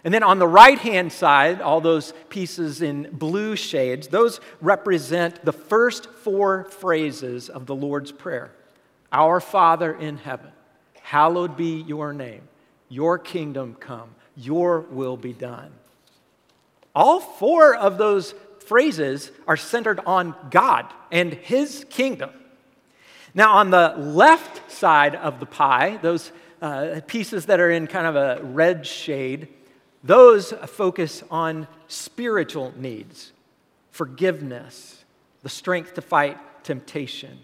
And 0.03 0.13
then 0.13 0.23
on 0.23 0.37
the 0.37 0.47
right 0.47 0.77
hand 0.77 1.13
side, 1.13 1.61
all 1.61 1.79
those 1.79 2.13
pieces 2.27 2.81
in 2.81 3.09
blue 3.13 3.55
shades, 3.55 4.07
those 4.07 4.41
represent 4.59 5.45
the 5.45 5.53
first 5.53 6.09
four 6.09 6.65
phrases 6.65 7.49
of 7.49 7.65
the 7.65 7.75
Lord's 7.75 8.11
Prayer 8.11 8.51
Our 9.11 9.39
Father 9.39 9.93
in 9.93 10.17
heaven, 10.17 10.51
hallowed 11.01 11.55
be 11.55 11.81
your 11.83 12.11
name, 12.11 12.41
your 12.89 13.17
kingdom 13.17 13.75
come, 13.79 14.13
your 14.35 14.81
will 14.81 15.15
be 15.15 15.31
done. 15.31 15.71
All 16.93 17.21
four 17.21 17.73
of 17.73 17.97
those 17.97 18.35
phrases 18.67 19.31
are 19.47 19.57
centered 19.57 19.99
on 20.05 20.35
God 20.49 20.85
and 21.11 21.33
His 21.33 21.85
kingdom. 21.89 22.29
Now, 23.33 23.53
on 23.57 23.71
the 23.71 23.95
left 23.97 24.71
side 24.71 25.15
of 25.15 25.39
the 25.39 25.45
pie, 25.45 25.97
those 26.01 26.31
uh, 26.61 27.01
pieces 27.07 27.47
that 27.47 27.59
are 27.59 27.71
in 27.71 27.87
kind 27.87 28.07
of 28.07 28.15
a 28.15 28.43
red 28.43 28.85
shade, 28.85 29.47
those 30.03 30.51
focus 30.67 31.23
on 31.31 31.67
spiritual 31.87 32.73
needs, 32.77 33.31
forgiveness, 33.91 35.03
the 35.41 35.49
strength 35.49 35.95
to 35.95 36.01
fight 36.01 36.37
temptation. 36.63 37.39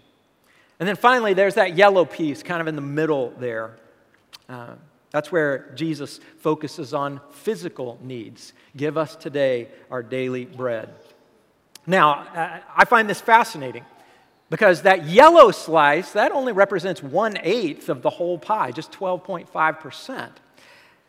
And 0.78 0.88
then 0.88 0.96
finally, 0.96 1.34
there's 1.34 1.54
that 1.54 1.76
yellow 1.76 2.04
piece 2.04 2.42
kind 2.42 2.60
of 2.60 2.66
in 2.66 2.76
the 2.76 2.82
middle 2.82 3.34
there. 3.38 3.76
Uh, 4.48 4.74
that's 5.10 5.32
where 5.32 5.72
Jesus 5.74 6.20
focuses 6.38 6.94
on 6.94 7.20
physical 7.32 7.98
needs. 8.00 8.52
Give 8.76 8.96
us 8.96 9.16
today 9.16 9.68
our 9.90 10.02
daily 10.02 10.44
bread. 10.44 10.88
Now, 11.86 12.12
uh, 12.12 12.60
I 12.76 12.84
find 12.84 13.08
this 13.08 13.20
fascinating 13.20 13.84
because 14.50 14.82
that 14.82 15.06
yellow 15.06 15.50
slice, 15.50 16.12
that 16.12 16.32
only 16.32 16.52
represents 16.52 17.02
one 17.02 17.38
eighth 17.42 17.88
of 17.88 18.02
the 18.02 18.10
whole 18.10 18.38
pie, 18.38 18.72
just 18.72 18.92
12.5%. 18.92 20.30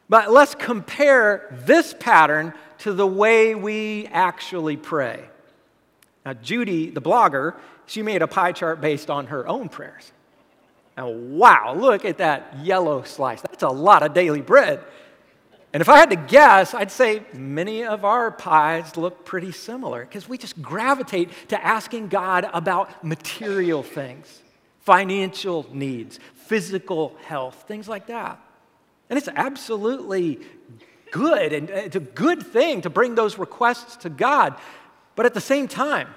But 0.07 0.31
let's 0.31 0.55
compare 0.55 1.47
this 1.65 1.95
pattern 1.97 2.53
to 2.79 2.93
the 2.93 3.07
way 3.07 3.55
we 3.55 4.07
actually 4.07 4.77
pray. 4.77 5.23
Now, 6.25 6.33
Judy, 6.33 6.89
the 6.89 7.01
blogger, 7.01 7.55
she 7.85 8.01
made 8.01 8.21
a 8.21 8.27
pie 8.27 8.51
chart 8.51 8.79
based 8.81 9.09
on 9.09 9.27
her 9.27 9.47
own 9.47 9.69
prayers. 9.69 10.11
Now, 10.97 11.09
wow, 11.09 11.73
look 11.75 12.05
at 12.05 12.17
that 12.17 12.57
yellow 12.61 13.03
slice. 13.03 13.41
That's 13.41 13.63
a 13.63 13.69
lot 13.69 14.03
of 14.03 14.13
daily 14.13 14.41
bread. 14.41 14.81
And 15.73 15.79
if 15.79 15.87
I 15.87 15.97
had 15.97 16.09
to 16.09 16.17
guess, 16.17 16.73
I'd 16.73 16.91
say 16.91 17.23
many 17.33 17.85
of 17.85 18.03
our 18.03 18.29
pies 18.29 18.97
look 18.97 19.23
pretty 19.23 19.53
similar 19.53 20.01
because 20.01 20.27
we 20.27 20.37
just 20.37 20.61
gravitate 20.61 21.29
to 21.47 21.65
asking 21.65 22.09
God 22.09 22.49
about 22.53 23.03
material 23.05 23.81
things, 23.81 24.41
financial 24.81 25.65
needs, 25.71 26.19
physical 26.33 27.15
health, 27.23 27.63
things 27.67 27.87
like 27.87 28.07
that. 28.07 28.39
And 29.09 29.17
it's 29.17 29.29
absolutely 29.33 30.39
good 31.11 31.53
and 31.53 31.69
uh, 31.69 31.75
it's 31.75 31.95
a 31.95 32.01
good 32.01 32.41
thing 32.41 32.81
to 32.81 32.89
bring 32.89 33.15
those 33.15 33.37
requests 33.37 33.97
to 33.97 34.09
God. 34.09 34.55
But 35.15 35.25
at 35.25 35.33
the 35.33 35.41
same 35.41 35.67
time, 35.67 36.07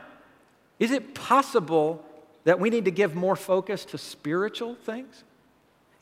is 0.79 0.91
it 0.91 1.15
possible 1.15 2.05
that 2.45 2.59
we 2.59 2.71
need 2.71 2.85
to 2.87 2.91
give 2.91 3.15
more 3.15 3.37
focus 3.37 3.85
to 3.87 3.99
spiritual 3.99 4.75
things? 4.75 5.25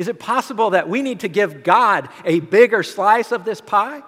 Is 0.03 0.09
it 0.09 0.19
possible 0.19 0.71
that 0.71 0.89
we 0.89 1.01
need 1.01 1.21
to 1.21 1.29
give 1.29 1.63
God 1.63 2.09
a 2.25 2.41
bigger 2.41 2.83
slice 2.83 3.31
of 3.31 3.45
this 3.45 3.61
pie? 3.61 4.03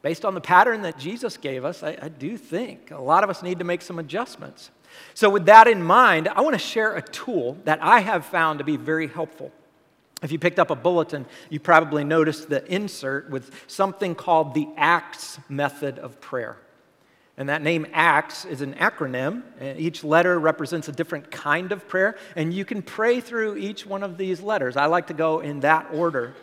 Based 0.00 0.24
on 0.24 0.32
the 0.32 0.40
pattern 0.40 0.80
that 0.80 0.98
Jesus 0.98 1.36
gave 1.36 1.62
us, 1.62 1.82
I, 1.82 1.98
I, 2.00 2.08
do 2.08 2.38
think 2.38 2.90
a 2.90 2.98
lot 2.98 3.22
of 3.22 3.28
us 3.28 3.42
need 3.42 3.58
to 3.58 3.66
make 3.66 3.82
some 3.82 3.98
adjustments. 3.98 4.70
So, 5.12 5.28
with 5.28 5.44
that 5.44 5.68
in 5.68 5.82
mind, 5.82 6.28
I 6.28 6.40
want 6.40 6.54
to 6.54 6.58
share 6.58 6.96
a 6.96 7.02
tool 7.02 7.58
that 7.64 7.82
I 7.82 8.00
have 8.00 8.24
found 8.24 8.60
to 8.60 8.64
be 8.64 8.78
very 8.78 9.06
helpful. 9.06 9.52
If 10.22 10.32
you 10.32 10.38
picked 10.38 10.58
up 10.58 10.70
a 10.70 10.74
bulletin, 10.74 11.26
you 11.50 11.60
probably 11.60 12.02
noticed 12.02 12.48
the 12.48 12.64
insert 12.72 13.28
with 13.28 13.50
something 13.66 14.14
called 14.14 14.54
the 14.54 14.66
ACTS 14.78 15.38
method 15.50 15.98
of 15.98 16.18
prayer. 16.18 16.56
And 17.36 17.48
that 17.48 17.62
name 17.62 17.86
ACTS 17.92 18.44
is 18.44 18.60
an 18.60 18.74
acronym. 18.74 19.42
And 19.58 19.78
each 19.78 20.04
letter 20.04 20.38
represents 20.38 20.88
a 20.88 20.92
different 20.92 21.30
kind 21.30 21.72
of 21.72 21.88
prayer, 21.88 22.16
and 22.36 22.54
you 22.54 22.64
can 22.64 22.82
pray 22.82 23.20
through 23.20 23.56
each 23.56 23.86
one 23.86 24.02
of 24.02 24.16
these 24.16 24.40
letters. 24.40 24.76
I 24.76 24.86
like 24.86 25.08
to 25.08 25.14
go 25.14 25.40
in 25.40 25.60
that 25.60 25.88
order. 25.92 26.34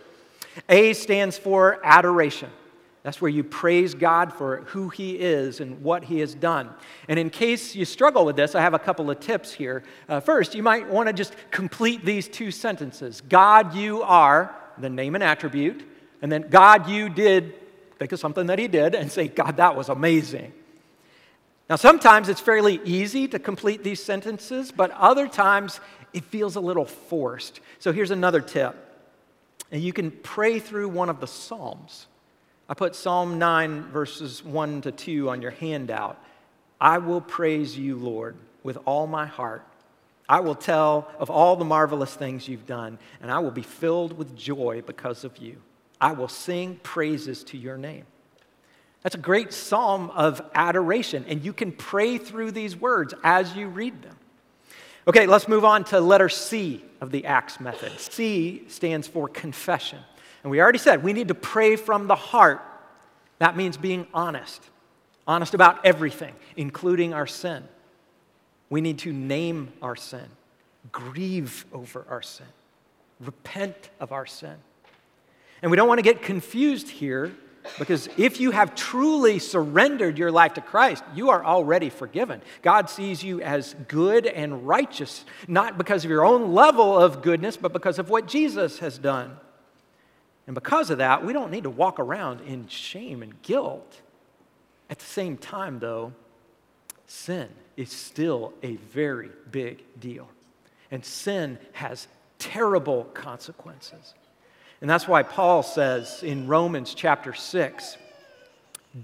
A 0.68 0.94
stands 0.94 1.38
for 1.38 1.80
adoration. 1.84 2.50
That's 3.04 3.20
where 3.20 3.30
you 3.30 3.44
praise 3.44 3.96
God 3.96 4.32
for 4.32 4.58
who 4.68 4.90
He 4.90 5.18
is 5.18 5.60
and 5.60 5.82
what 5.82 6.04
He 6.04 6.20
has 6.20 6.36
done. 6.36 6.70
And 7.08 7.18
in 7.18 7.30
case 7.30 7.76
you 7.76 7.84
struggle 7.84 8.26
with 8.26 8.36
this, 8.36 8.54
I 8.54 8.62
have 8.62 8.76
a 8.76 8.80
couple 8.80 9.10
of 9.10 9.20
tips 9.20 9.52
here. 9.52 9.84
Uh, 10.08 10.20
first, 10.20 10.54
you 10.54 10.62
might 10.62 10.88
want 10.88 11.08
to 11.08 11.14
just 11.14 11.36
complete 11.50 12.06
these 12.06 12.28
two 12.28 12.52
sentences 12.52 13.22
God, 13.22 13.74
you 13.74 14.04
are, 14.04 14.56
the 14.78 14.90
name 14.90 15.16
and 15.16 15.24
attribute, 15.24 15.84
and 16.22 16.32
then 16.32 16.48
God, 16.50 16.90
you 16.90 17.10
did, 17.10 17.56
think 17.98 18.12
of 18.12 18.20
something 18.20 18.48
that 18.48 18.60
He 18.60 18.68
did, 18.68 18.94
and 18.94 19.12
say, 19.12 19.28
God, 19.28 19.58
that 19.58 19.76
was 19.76 19.90
amazing. 19.90 20.54
Now, 21.72 21.78
sometimes 21.78 22.28
it's 22.28 22.42
fairly 22.42 22.82
easy 22.84 23.30
to 23.30 23.40
complete 23.40 23.82
these 23.82 24.04
sentences, 24.04 24.74
but 24.74 24.92
other 24.92 25.26
times 25.26 25.80
it 26.12 26.26
feels 26.26 26.58
a 26.58 26.60
little 26.60 26.84
forced. 26.84 27.62
So 27.80 27.94
here's 27.94 28.12
another 28.12 28.42
tip. 28.42 28.76
And 29.72 29.82
you 29.82 29.94
can 29.94 30.12
pray 30.12 30.60
through 30.60 30.90
one 30.90 31.08
of 31.08 31.22
the 31.22 31.28
Psalms. 31.28 32.08
I 32.68 32.74
put 32.74 32.94
Psalm 32.94 33.40
9, 33.40 33.84
verses 33.84 34.44
1 34.44 34.82
to 34.82 34.92
2 34.92 35.30
on 35.30 35.42
your 35.42 35.52
handout. 35.52 36.22
I 36.82 36.98
will 36.98 37.22
praise 37.22 37.78
you, 37.78 37.96
Lord, 37.96 38.36
with 38.64 38.78
all 38.84 39.08
my 39.08 39.26
heart. 39.26 39.66
I 40.28 40.42
will 40.42 40.56
tell 40.56 41.10
of 41.20 41.30
all 41.30 41.56
the 41.56 41.64
marvelous 41.64 42.14
things 42.14 42.50
you've 42.50 42.68
done, 42.68 43.00
and 43.22 43.32
I 43.32 43.40
will 43.40 43.50
be 43.50 43.62
filled 43.62 44.18
with 44.18 44.36
joy 44.36 44.84
because 44.86 45.24
of 45.24 45.38
you. 45.38 45.56
I 46.02 46.12
will 46.12 46.28
sing 46.28 46.82
praises 46.84 47.46
to 47.46 47.58
your 47.58 47.78
name. 47.78 48.04
That's 49.04 49.16
a 49.16 49.20
great 49.20 49.52
psalm 49.52 50.12
of 50.12 50.42
adoration, 50.54 51.26
and 51.28 51.44
you 51.44 51.54
can 51.54 51.72
pray 51.72 52.18
through 52.18 52.52
these 52.52 52.76
words 52.76 53.14
as 53.24 53.56
you 53.56 53.68
read 53.68 54.02
them. 54.04 54.16
Okay, 55.08 55.26
let's 55.26 55.48
move 55.48 55.66
on 55.66 55.84
to 55.86 56.00
letter 56.00 56.30
C 56.30 56.84
of 57.02 57.12
the 57.12 57.26
Acts 57.26 57.60
method. 57.60 58.00
C 58.00 58.64
stands 58.68 59.08
for 59.08 59.28
confession. 59.28 60.00
And 60.44 60.52
we 60.52 60.62
already 60.62 60.78
said 60.78 61.04
we 61.04 61.14
need 61.14 61.30
to 61.30 61.36
pray 61.36 61.76
from 61.76 62.08
the 62.08 62.16
heart. 62.16 62.62
That 63.40 63.58
means 63.58 63.78
being 63.78 64.06
honest, 64.14 64.64
honest 65.28 65.56
about 65.56 65.84
everything, 65.84 66.36
including 66.56 67.14
our 67.16 67.26
sin. 67.26 67.64
We 68.70 68.82
need 68.82 69.00
to 69.00 69.12
name 69.12 69.74
our 69.82 69.96
sin, 69.96 70.28
grieve 70.92 71.66
over 71.74 72.06
our 72.08 72.22
sin, 72.22 72.46
repent 73.20 73.90
of 74.00 74.12
our 74.12 74.28
sin. 74.28 74.56
And 75.64 75.72
we 75.72 75.78
don't 75.78 75.88
want 75.88 75.98
to 75.98 76.04
get 76.04 76.22
confused 76.22 76.90
here 76.90 77.32
because 77.80 78.10
if 78.18 78.40
you 78.40 78.52
have 78.52 78.76
truly 78.76 79.40
surrendered 79.40 80.18
your 80.18 80.32
life 80.32 80.56
to 80.56 80.62
Christ, 80.62 81.04
you 81.16 81.30
are 81.30 81.44
already 81.44 81.90
forgiven. 81.90 82.42
God 82.62 82.90
sees 82.90 83.24
you 83.24 83.42
as 83.42 83.76
good 83.88 84.26
and 84.26 84.68
righteous, 84.68 85.26
not 85.48 85.78
because 85.78 86.04
of 86.04 86.12
your 86.12 86.26
own 86.26 86.54
level 86.54 86.98
of 86.98 87.22
goodness, 87.22 87.58
but 87.58 87.74
because 87.74 88.00
of 88.00 88.10
what 88.10 88.28
Jesus 88.28 88.80
has 88.80 88.98
done. 88.98 89.38
And 90.48 90.56
because 90.56 90.90
of 90.90 90.98
that, 90.98 91.26
we 91.26 91.34
don't 91.34 91.52
need 91.52 91.64
to 91.64 91.70
walk 91.70 92.00
around 92.00 92.42
in 92.42 92.68
shame 92.68 93.24
and 93.24 93.42
guilt. 93.42 94.02
At 94.90 95.00
the 95.00 95.06
same 95.06 95.38
time, 95.38 95.80
though, 95.80 96.14
sin 97.08 97.50
is 97.78 97.92
still 97.92 98.54
a 98.64 98.76
very 98.76 99.30
big 99.52 99.84
deal. 100.00 100.28
And 100.90 101.06
sin 101.06 101.58
has 101.74 102.08
terrible 102.40 103.06
consequences. 103.06 104.14
And 104.82 104.90
that's 104.90 105.08
why 105.08 105.24
Paul 105.24 105.64
says 105.64 106.24
in 106.24 106.48
Romans 106.48 106.94
chapter 106.94 107.34
6 107.34 107.98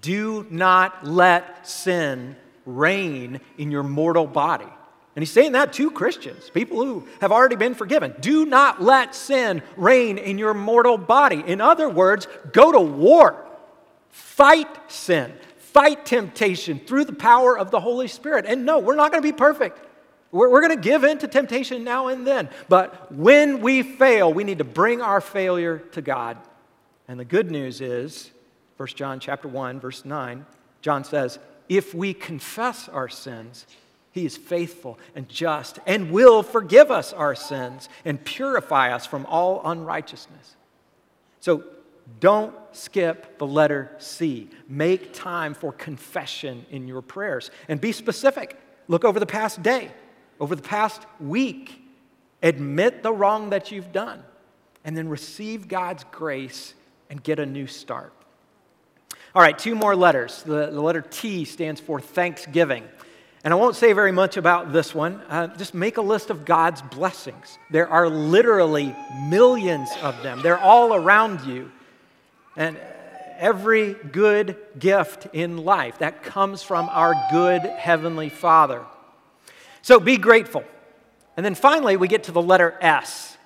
do 0.02 0.46
not 0.50 1.06
let 1.06 1.66
sin 1.66 2.36
reign 2.66 3.40
in 3.58 3.72
your 3.72 3.84
mortal 3.84 4.28
body. 4.28 4.68
And 5.16 5.22
he's 5.22 5.32
saying 5.32 5.54
that 5.54 5.74
to 5.74 5.90
Christians, 5.90 6.50
people 6.50 6.84
who 6.84 7.08
have 7.22 7.32
already 7.32 7.56
been 7.56 7.74
forgiven. 7.74 8.14
Do 8.20 8.46
not 8.46 8.84
let 8.84 9.16
sin 9.16 9.64
reign 9.76 10.18
in 10.18 10.38
your 10.38 10.54
mortal 10.54 10.98
body. 10.98 11.44
In 11.46 11.62
other 11.62 11.90
words, 11.90 12.28
go 12.52 12.72
to 12.72 12.80
war. 12.80 13.44
Fight 14.10 14.92
sin. 14.92 15.34
Fight 15.58 16.06
temptation 16.06 16.80
through 16.80 17.06
the 17.06 17.14
power 17.14 17.58
of 17.58 17.72
the 17.72 17.80
Holy 17.80 18.08
Spirit. 18.08 18.46
And 18.48 18.66
no, 18.66 18.80
we're 18.80 18.96
not 18.96 19.12
going 19.12 19.24
to 19.24 19.28
be 19.28 19.36
perfect. 19.36 19.80
We're, 20.32 20.50
we're 20.50 20.62
going 20.62 20.76
to 20.76 20.84
give 20.84 21.04
in 21.04 21.18
to 21.20 21.28
temptation 21.28 21.84
now 21.84 22.08
and 22.08 22.26
then. 22.26 22.50
But 22.70 23.12
when 23.12 23.62
we 23.62 23.84
fail, 23.84 24.34
we 24.34 24.44
need 24.44 24.58
to 24.58 24.64
bring 24.64 25.02
our 25.02 25.22
failure 25.22 25.80
to 25.94 26.02
God. 26.02 26.38
And 27.08 27.20
the 27.20 27.26
good 27.26 27.50
news 27.52 27.82
is, 27.82 28.32
1 28.78 28.90
John 28.90 29.20
chapter 29.20 29.48
1, 29.48 29.80
verse 29.80 30.06
9, 30.06 30.46
John 30.82 31.04
says, 31.04 31.40
if 31.70 31.94
we 31.94 32.14
confess 32.14 32.88
our 32.90 33.10
sins, 33.10 33.66
he 34.12 34.26
is 34.26 34.38
faithful 34.38 35.00
and 35.16 35.28
just 35.30 35.80
and 35.86 36.12
will 36.12 36.44
forgive 36.44 36.92
us 36.92 37.14
our 37.14 37.36
sins 37.36 37.90
and 38.06 38.24
purify 38.24 38.94
us 38.94 39.06
from 39.06 39.26
all 39.26 39.62
unrighteousness. 39.64 40.56
So 41.40 41.64
don't 42.20 42.56
skip 42.72 43.38
the 43.38 43.46
letter 43.46 43.92
C. 44.00 44.50
Make 44.68 45.14
time 45.14 45.54
for 45.54 45.72
confession 45.72 46.66
in 46.72 46.88
your 46.88 47.02
prayers 47.02 47.52
and 47.68 47.80
be 47.80 47.92
specific. 47.92 48.58
Look 48.88 49.04
over 49.04 49.20
the 49.20 49.26
past 49.26 49.62
day 49.62 49.92
over 50.40 50.56
the 50.56 50.62
past 50.62 51.02
week, 51.20 51.82
admit 52.42 53.04
the 53.04 53.12
wrong 53.12 53.50
that 53.50 53.72
you've 53.72 53.92
done, 53.92 54.24
and 54.84 54.96
then 54.96 55.10
receive 55.10 55.68
God's 55.68 56.04
grace 56.12 56.74
and 57.10 57.22
get 57.22 57.40
a 57.40 57.46
new 57.46 57.68
start. 57.68 58.14
All 59.36 59.42
right, 59.42 59.58
two 59.58 59.76
more 59.76 59.96
letters. 59.96 60.42
The, 60.44 60.68
the 60.68 60.82
letter 60.82 61.02
T 61.02 61.46
stands 61.46 61.80
for 61.80 62.00
thanksgiving. 62.00 62.84
And 63.44 63.54
I 63.54 63.58
won't 63.58 63.76
say 63.76 63.94
very 63.94 64.12
much 64.12 64.36
about 64.36 64.74
this 64.74 64.96
one. 64.96 65.22
Uh, 65.30 65.48
just 65.58 65.74
make 65.74 65.98
a 65.98 66.02
list 66.02 66.30
of 66.30 66.44
God's 66.44 66.82
blessings. 66.82 67.58
There 67.70 67.88
are 67.88 68.10
literally 68.10 68.96
millions 69.30 69.90
of 70.02 70.22
them, 70.24 70.42
they're 70.42 70.60
all 70.60 70.94
around 70.94 71.42
you. 71.42 71.72
And 72.56 72.78
every 73.38 73.94
good 73.94 74.58
gift 74.80 75.28
in 75.34 75.58
life 75.58 76.00
that 76.00 76.24
comes 76.24 76.64
from 76.64 76.90
our 76.90 77.14
good 77.32 77.62
Heavenly 77.62 78.30
Father. 78.30 78.84
So 79.82 80.00
be 80.00 80.18
grateful. 80.18 80.64
And 81.36 81.46
then 81.46 81.56
finally, 81.56 81.98
we 81.98 82.08
get 82.08 82.24
to 82.24 82.32
the 82.32 82.42
letter 82.42 82.78
S. 82.82 83.38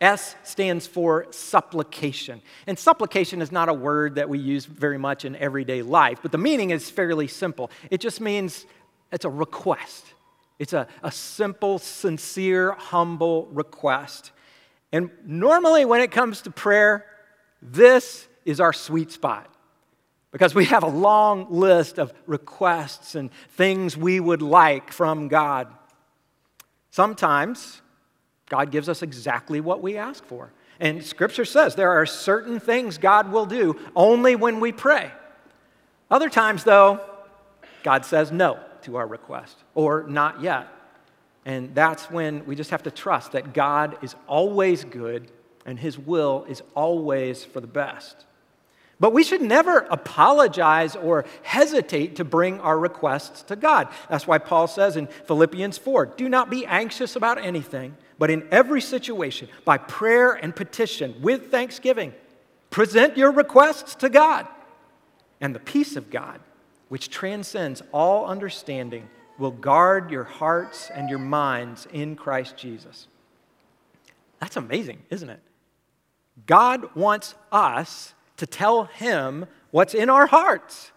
S 0.00 0.36
stands 0.44 0.86
for 0.86 1.26
supplication. 1.30 2.40
And 2.66 2.78
supplication 2.78 3.42
is 3.42 3.50
not 3.50 3.68
a 3.68 3.74
word 3.74 4.14
that 4.16 4.28
we 4.28 4.38
use 4.38 4.64
very 4.64 4.98
much 4.98 5.24
in 5.24 5.34
everyday 5.36 5.82
life, 5.82 6.20
but 6.22 6.30
the 6.30 6.38
meaning 6.38 6.70
is 6.70 6.88
fairly 6.88 7.26
simple. 7.26 7.70
It 7.90 8.00
just 8.00 8.20
means 8.20 8.64
it's 9.10 9.24
a 9.24 9.30
request, 9.30 10.04
it's 10.58 10.72
a, 10.72 10.86
a 11.02 11.10
simple, 11.10 11.78
sincere, 11.78 12.72
humble 12.72 13.46
request. 13.46 14.32
And 14.92 15.10
normally, 15.24 15.84
when 15.84 16.00
it 16.00 16.10
comes 16.10 16.42
to 16.42 16.50
prayer, 16.50 17.04
this 17.60 18.28
is 18.44 18.60
our 18.60 18.72
sweet 18.72 19.10
spot 19.12 19.52
because 20.30 20.54
we 20.54 20.66
have 20.66 20.82
a 20.82 20.88
long 20.88 21.46
list 21.50 21.98
of 21.98 22.12
requests 22.26 23.14
and 23.14 23.30
things 23.50 23.96
we 23.96 24.20
would 24.20 24.42
like 24.42 24.92
from 24.92 25.28
God. 25.28 25.68
Sometimes 26.98 27.80
God 28.48 28.72
gives 28.72 28.88
us 28.88 29.02
exactly 29.02 29.60
what 29.60 29.80
we 29.80 29.96
ask 29.96 30.24
for. 30.24 30.50
And 30.80 31.04
scripture 31.04 31.44
says 31.44 31.76
there 31.76 31.92
are 31.92 32.04
certain 32.04 32.58
things 32.58 32.98
God 32.98 33.30
will 33.30 33.46
do 33.46 33.78
only 33.94 34.34
when 34.34 34.58
we 34.58 34.72
pray. 34.72 35.12
Other 36.10 36.28
times, 36.28 36.64
though, 36.64 37.00
God 37.84 38.04
says 38.04 38.32
no 38.32 38.58
to 38.82 38.96
our 38.96 39.06
request 39.06 39.58
or 39.76 40.06
not 40.08 40.42
yet. 40.42 40.66
And 41.44 41.72
that's 41.72 42.10
when 42.10 42.44
we 42.46 42.56
just 42.56 42.70
have 42.70 42.82
to 42.82 42.90
trust 42.90 43.30
that 43.30 43.54
God 43.54 43.96
is 44.02 44.16
always 44.26 44.82
good 44.82 45.30
and 45.64 45.78
his 45.78 46.00
will 46.00 46.46
is 46.48 46.64
always 46.74 47.44
for 47.44 47.60
the 47.60 47.68
best. 47.68 48.26
But 49.00 49.12
we 49.12 49.22
should 49.22 49.42
never 49.42 49.78
apologize 49.90 50.96
or 50.96 51.24
hesitate 51.42 52.16
to 52.16 52.24
bring 52.24 52.60
our 52.60 52.78
requests 52.78 53.42
to 53.44 53.54
God. 53.54 53.88
That's 54.10 54.26
why 54.26 54.38
Paul 54.38 54.66
says 54.66 54.96
in 54.96 55.06
Philippians 55.26 55.78
4 55.78 56.06
do 56.06 56.28
not 56.28 56.50
be 56.50 56.66
anxious 56.66 57.14
about 57.14 57.38
anything, 57.38 57.96
but 58.18 58.30
in 58.30 58.48
every 58.50 58.80
situation, 58.80 59.48
by 59.64 59.78
prayer 59.78 60.32
and 60.32 60.54
petition, 60.54 61.14
with 61.22 61.50
thanksgiving, 61.50 62.12
present 62.70 63.16
your 63.16 63.30
requests 63.30 63.94
to 63.96 64.08
God. 64.08 64.48
And 65.40 65.54
the 65.54 65.60
peace 65.60 65.94
of 65.94 66.10
God, 66.10 66.40
which 66.88 67.08
transcends 67.08 67.82
all 67.92 68.26
understanding, 68.26 69.08
will 69.38 69.52
guard 69.52 70.10
your 70.10 70.24
hearts 70.24 70.90
and 70.92 71.08
your 71.08 71.20
minds 71.20 71.86
in 71.92 72.16
Christ 72.16 72.56
Jesus. 72.56 73.06
That's 74.40 74.56
amazing, 74.56 74.98
isn't 75.10 75.30
it? 75.30 75.40
God 76.46 76.96
wants 76.96 77.36
us 77.52 78.14
to 78.38 78.46
tell 78.46 78.84
Him 78.84 79.46
what's 79.70 79.94
in 79.94 80.10
our 80.10 80.26
hearts. 80.26 80.90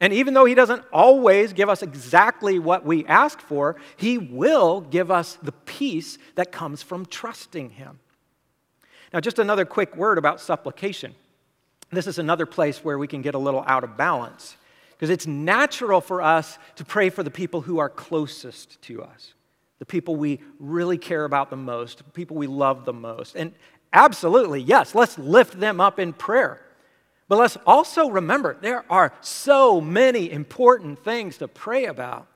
And 0.00 0.12
even 0.12 0.34
though 0.34 0.44
He 0.44 0.54
doesn't 0.54 0.82
always 0.92 1.52
give 1.52 1.68
us 1.68 1.82
exactly 1.82 2.58
what 2.58 2.84
we 2.84 3.06
ask 3.06 3.40
for, 3.40 3.76
He 3.96 4.18
will 4.18 4.80
give 4.80 5.10
us 5.10 5.38
the 5.42 5.52
peace 5.52 6.18
that 6.34 6.52
comes 6.52 6.82
from 6.82 7.06
trusting 7.06 7.70
Him. 7.70 8.00
Now, 9.12 9.20
just 9.20 9.38
another 9.38 9.64
quick 9.64 9.96
word 9.96 10.18
about 10.18 10.40
supplication. 10.40 11.14
This 11.90 12.06
is 12.06 12.18
another 12.18 12.46
place 12.46 12.84
where 12.84 12.98
we 12.98 13.08
can 13.08 13.22
get 13.22 13.34
a 13.34 13.38
little 13.38 13.64
out 13.66 13.82
of 13.82 13.96
balance 13.96 14.56
because 14.92 15.10
it's 15.10 15.26
natural 15.26 16.00
for 16.00 16.22
us 16.22 16.58
to 16.76 16.84
pray 16.84 17.10
for 17.10 17.22
the 17.22 17.30
people 17.30 17.62
who 17.62 17.78
are 17.78 17.88
closest 17.88 18.80
to 18.82 19.02
us, 19.02 19.34
the 19.78 19.86
people 19.86 20.14
we 20.14 20.40
really 20.58 20.98
care 20.98 21.24
about 21.24 21.50
the 21.50 21.56
most, 21.56 21.98
the 21.98 22.04
people 22.04 22.36
we 22.36 22.46
love 22.46 22.84
the 22.84 22.92
most. 22.92 23.34
And 23.34 23.52
absolutely, 23.92 24.60
yes, 24.60 24.94
let's 24.94 25.18
lift 25.18 25.58
them 25.58 25.80
up 25.80 25.98
in 25.98 26.12
prayer. 26.12 26.60
But 27.30 27.38
let's 27.38 27.56
also 27.64 28.10
remember 28.10 28.56
there 28.60 28.84
are 28.90 29.12
so 29.20 29.80
many 29.80 30.32
important 30.32 30.98
things 31.04 31.38
to 31.38 31.46
pray 31.46 31.84
about. 31.84 32.26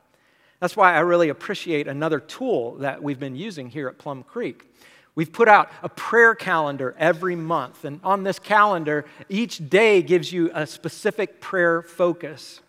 That's 0.61 0.77
why 0.77 0.95
I 0.95 1.01
really 1.01 1.31
appreciate 1.31 1.89
another 1.89 2.21
tool 2.21 2.77
that 2.77 3.03
we've 3.03 3.19
been 3.19 3.35
using 3.35 3.69
here 3.71 3.89
at 3.89 3.99
Plum 3.99 4.23
Creek. 4.23 4.73
We've 5.17 5.33
put 5.33 5.49
out 5.49 5.69
a 5.83 5.89
prayer 5.89 6.37
calendar 6.37 6.95
every 6.97 7.35
month, 7.35 7.85
and 7.85 7.99
on 8.05 8.23
this 8.23 8.39
calendar, 8.39 9.05
each 9.29 9.69
day 9.69 10.01
gives 10.01 10.33
you 10.33 10.53
a 10.55 10.65
specific 10.65 11.41
prayer 11.41 11.83
focus. 11.83 12.61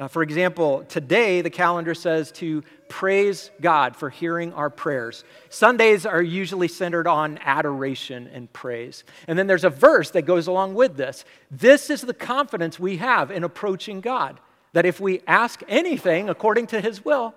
Uh, 0.00 0.08
for 0.08 0.22
example, 0.22 0.82
today 0.88 1.42
the 1.42 1.50
calendar 1.50 1.94
says 1.94 2.32
to 2.32 2.64
praise 2.88 3.50
God 3.60 3.94
for 3.94 4.08
hearing 4.08 4.54
our 4.54 4.70
prayers. 4.70 5.24
Sundays 5.50 6.06
are 6.06 6.22
usually 6.22 6.68
centered 6.68 7.06
on 7.06 7.38
adoration 7.44 8.26
and 8.32 8.50
praise. 8.50 9.04
And 9.28 9.38
then 9.38 9.46
there's 9.46 9.62
a 9.62 9.70
verse 9.70 10.10
that 10.12 10.22
goes 10.22 10.46
along 10.46 10.74
with 10.74 10.96
this. 10.96 11.26
This 11.50 11.90
is 11.90 12.00
the 12.00 12.14
confidence 12.14 12.80
we 12.80 12.96
have 12.96 13.30
in 13.30 13.44
approaching 13.44 14.00
God 14.00 14.40
that 14.72 14.86
if 14.86 15.00
we 15.00 15.20
ask 15.26 15.62
anything 15.68 16.30
according 16.30 16.68
to 16.68 16.80
his 16.80 17.04
will, 17.04 17.34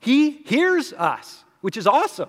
he 0.00 0.30
hears 0.30 0.94
us. 0.94 1.44
which 1.60 1.76
is 1.76 1.86
awesome. 1.86 2.28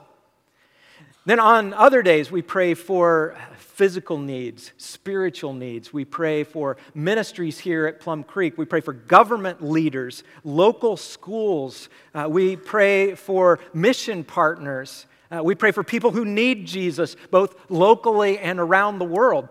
Then 1.29 1.39
on 1.39 1.75
other 1.75 2.01
days, 2.01 2.31
we 2.31 2.41
pray 2.41 2.73
for 2.73 3.37
physical 3.55 4.17
needs, 4.17 4.71
spiritual 4.77 5.53
needs. 5.53 5.93
We 5.93 6.03
pray 6.03 6.43
for 6.43 6.77
ministries 6.95 7.59
here 7.59 7.85
at 7.85 7.99
Plum 7.99 8.23
Creek. 8.23 8.57
We 8.57 8.65
pray 8.65 8.81
for 8.81 8.93
government 8.93 9.63
leaders, 9.63 10.23
local 10.43 10.97
schools. 10.97 11.87
Uh, 12.15 12.25
we 12.31 12.55
pray 12.55 13.13
for 13.13 13.59
mission 13.75 14.23
partners. 14.23 15.05
Uh, 15.29 15.43
we 15.43 15.53
pray 15.53 15.69
for 15.69 15.83
people 15.83 16.09
who 16.09 16.25
need 16.25 16.65
Jesus, 16.65 17.15
both 17.29 17.55
locally 17.69 18.39
and 18.39 18.59
around 18.59 18.97
the 18.97 19.05
world. 19.05 19.49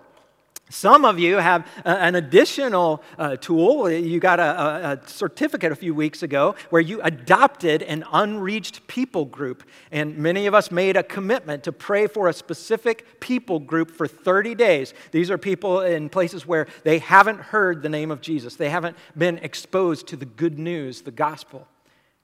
Some 0.71 1.05
of 1.05 1.19
you 1.19 1.37
have 1.37 1.67
an 1.85 2.15
additional 2.15 3.03
uh, 3.19 3.37
tool. 3.37 3.91
You 3.91 4.21
got 4.21 4.39
a, 4.39 5.01
certificate 5.07 5.73
a 5.73 5.77
few 5.77 5.95
weeks 5.95 6.23
ago 6.23 6.55
where 6.71 6.83
you 6.83 7.01
adopted 7.03 7.83
an 7.83 8.05
unreached 8.13 8.87
people 8.87 9.25
group. 9.25 9.63
And 9.91 10.19
many 10.19 10.47
of 10.47 10.55
us 10.55 10.71
made 10.71 10.97
a 10.97 11.03
commitment 11.03 11.65
to 11.65 11.73
pray 11.73 12.07
for 12.07 12.29
a 12.29 12.33
specific 12.33 13.21
people 13.21 13.59
group 13.61 13.91
for 13.91 14.07
30 14.07 14.55
days. 14.55 14.93
These 15.11 15.31
are 15.31 15.39
people 15.39 15.81
in 15.81 16.09
places 16.09 16.47
where 16.47 16.67
they 16.85 16.99
haven't 16.99 17.41
heard 17.41 17.83
the 17.83 17.89
name 17.89 18.11
of 18.11 18.21
Jesus, 18.21 18.57
they 18.57 18.71
haven't 18.71 18.97
been 19.17 19.39
exposed 19.39 20.09
to 20.09 20.17
the 20.17 20.27
good 20.27 20.59
news, 20.59 21.03
the 21.03 21.11
gospel. 21.11 21.67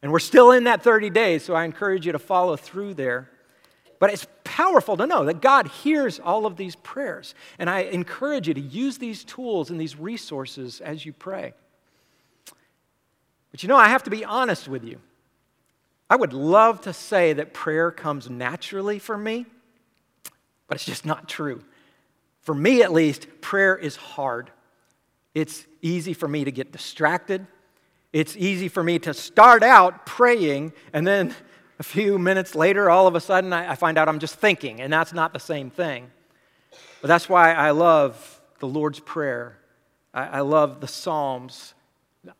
And 0.03 0.13
we're 0.13 0.19
still 0.19 0.51
in 0.51 0.65
that 0.65 0.83
30 0.83 1.09
days, 1.09 1.45
so 1.45 1.55
I 1.55 1.65
encourage 1.65 2.05
you 2.05 2.13
to 2.13 2.19
follow 2.19 2.57
through 2.57 2.95
there. 2.95 3.31
But 3.99 4.13
it's 4.13 4.27
powerful 4.55 4.97
to 4.97 5.05
know 5.05 5.25
that 5.25 5.41
God 5.41 5.67
hears 5.67 6.21
all 6.21 6.47
of 6.47 6.57
these 6.57 6.77
prayers. 6.77 7.35
And 7.59 7.69
I 7.69 7.81
encourage 7.81 8.47
you 8.47 8.55
to 8.55 8.61
use 8.61 8.99
these 8.99 9.25
tools 9.25 9.69
and 9.69 9.81
these 9.81 9.99
resources 9.99 10.81
as 10.81 11.05
you 11.05 11.13
pray. 11.13 11.55
But 13.51 13.65
you 13.65 13.69
know, 13.69 13.77
I 13.77 13.89
have 13.89 14.05
to 14.05 14.11
be 14.11 14.25
honest 14.25 14.69
with 14.69 14.85
you. 14.85 15.01
I 16.09 16.15
would 16.15 16.33
love 16.33 16.83
to 16.83 16.93
say 16.93 17.33
that 17.33 17.53
prayer 17.53 17.91
comes 17.91 18.31
naturally 18.31 19.01
for 19.01 19.19
me, 19.19 19.47
but 20.69 20.77
it's 20.77 20.85
just 20.85 21.05
not 21.05 21.29
true. 21.29 21.65
For 22.43 22.55
me, 22.55 22.85
at 22.85 22.93
least, 22.93 23.27
prayer 23.41 23.75
is 23.75 23.97
hard. 23.97 24.53
It's 25.35 25.67
easy 25.83 26.13
for 26.13 26.29
me 26.29 26.45
to 26.45 26.53
get 26.53 26.71
distracted. 26.71 27.45
It's 28.13 28.37
easy 28.37 28.69
for 28.69 28.85
me 28.85 29.01
to 29.01 29.15
start 29.15 29.65
out 29.65 30.07
praying 30.07 30.75
and 30.93 31.05
then 31.05 31.35
a 31.79 31.83
few 31.83 32.19
minutes 32.19 32.55
later, 32.55 32.89
all 32.89 33.07
of 33.07 33.15
a 33.15 33.21
sudden, 33.21 33.53
I, 33.53 33.75
find 33.75 33.99
out 33.99 34.09
I'm 34.09 34.21
just 34.21 34.37
thinking, 34.37 34.81
and 34.81 34.93
that's 34.93 35.13
not 35.13 35.33
the 35.33 35.41
same 35.41 35.71
thing. 35.71 36.11
But 37.01 37.09
that's 37.09 37.29
why 37.29 37.53
I 37.53 37.73
love 37.73 38.41
the 38.61 38.69
Lord's 38.69 39.01
Prayer. 39.01 39.59
I, 40.13 40.25
I 40.25 40.41
love 40.41 40.81
the 40.81 40.89
Psalms, 40.89 41.75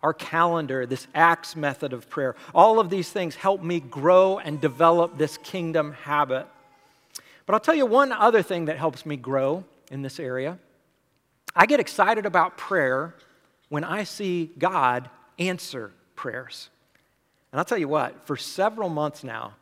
our 0.03 0.15
calendar, 0.15 0.87
this 0.87 1.07
Acts 1.15 1.57
method 1.57 1.93
of 1.93 2.09
prayer. 2.09 2.37
All 2.55 2.79
of 2.79 2.91
these 2.91 3.11
things 3.11 3.35
help 3.35 3.63
me 3.63 3.81
grow 3.81 4.39
and 4.39 4.61
develop 4.61 5.19
this 5.19 5.37
kingdom 5.39 5.93
habit. 5.93 6.47
But 7.47 7.55
I'll 7.55 7.61
tell 7.61 7.75
you 7.75 7.87
one 7.87 8.13
other 8.13 8.43
thing 8.43 8.67
that 8.67 8.79
helps 8.79 9.05
me 9.05 9.17
grow 9.17 9.65
in 9.91 10.03
this 10.03 10.19
area. 10.19 10.59
I 11.55 11.67
get 11.67 11.81
excited 11.81 12.25
about 12.25 12.57
prayer 12.57 13.15
when 13.69 13.85
I 13.85 14.05
see 14.05 14.51
God 14.59 15.11
answer 15.39 15.93
prayers. 16.15 16.71
And 17.55 17.61
I'll 17.61 17.65
tell 17.65 17.79
you 17.79 17.87
what, 17.87 18.27
for 18.27 18.37
several 18.37 18.89
months 18.89 19.23
now, 19.23 19.55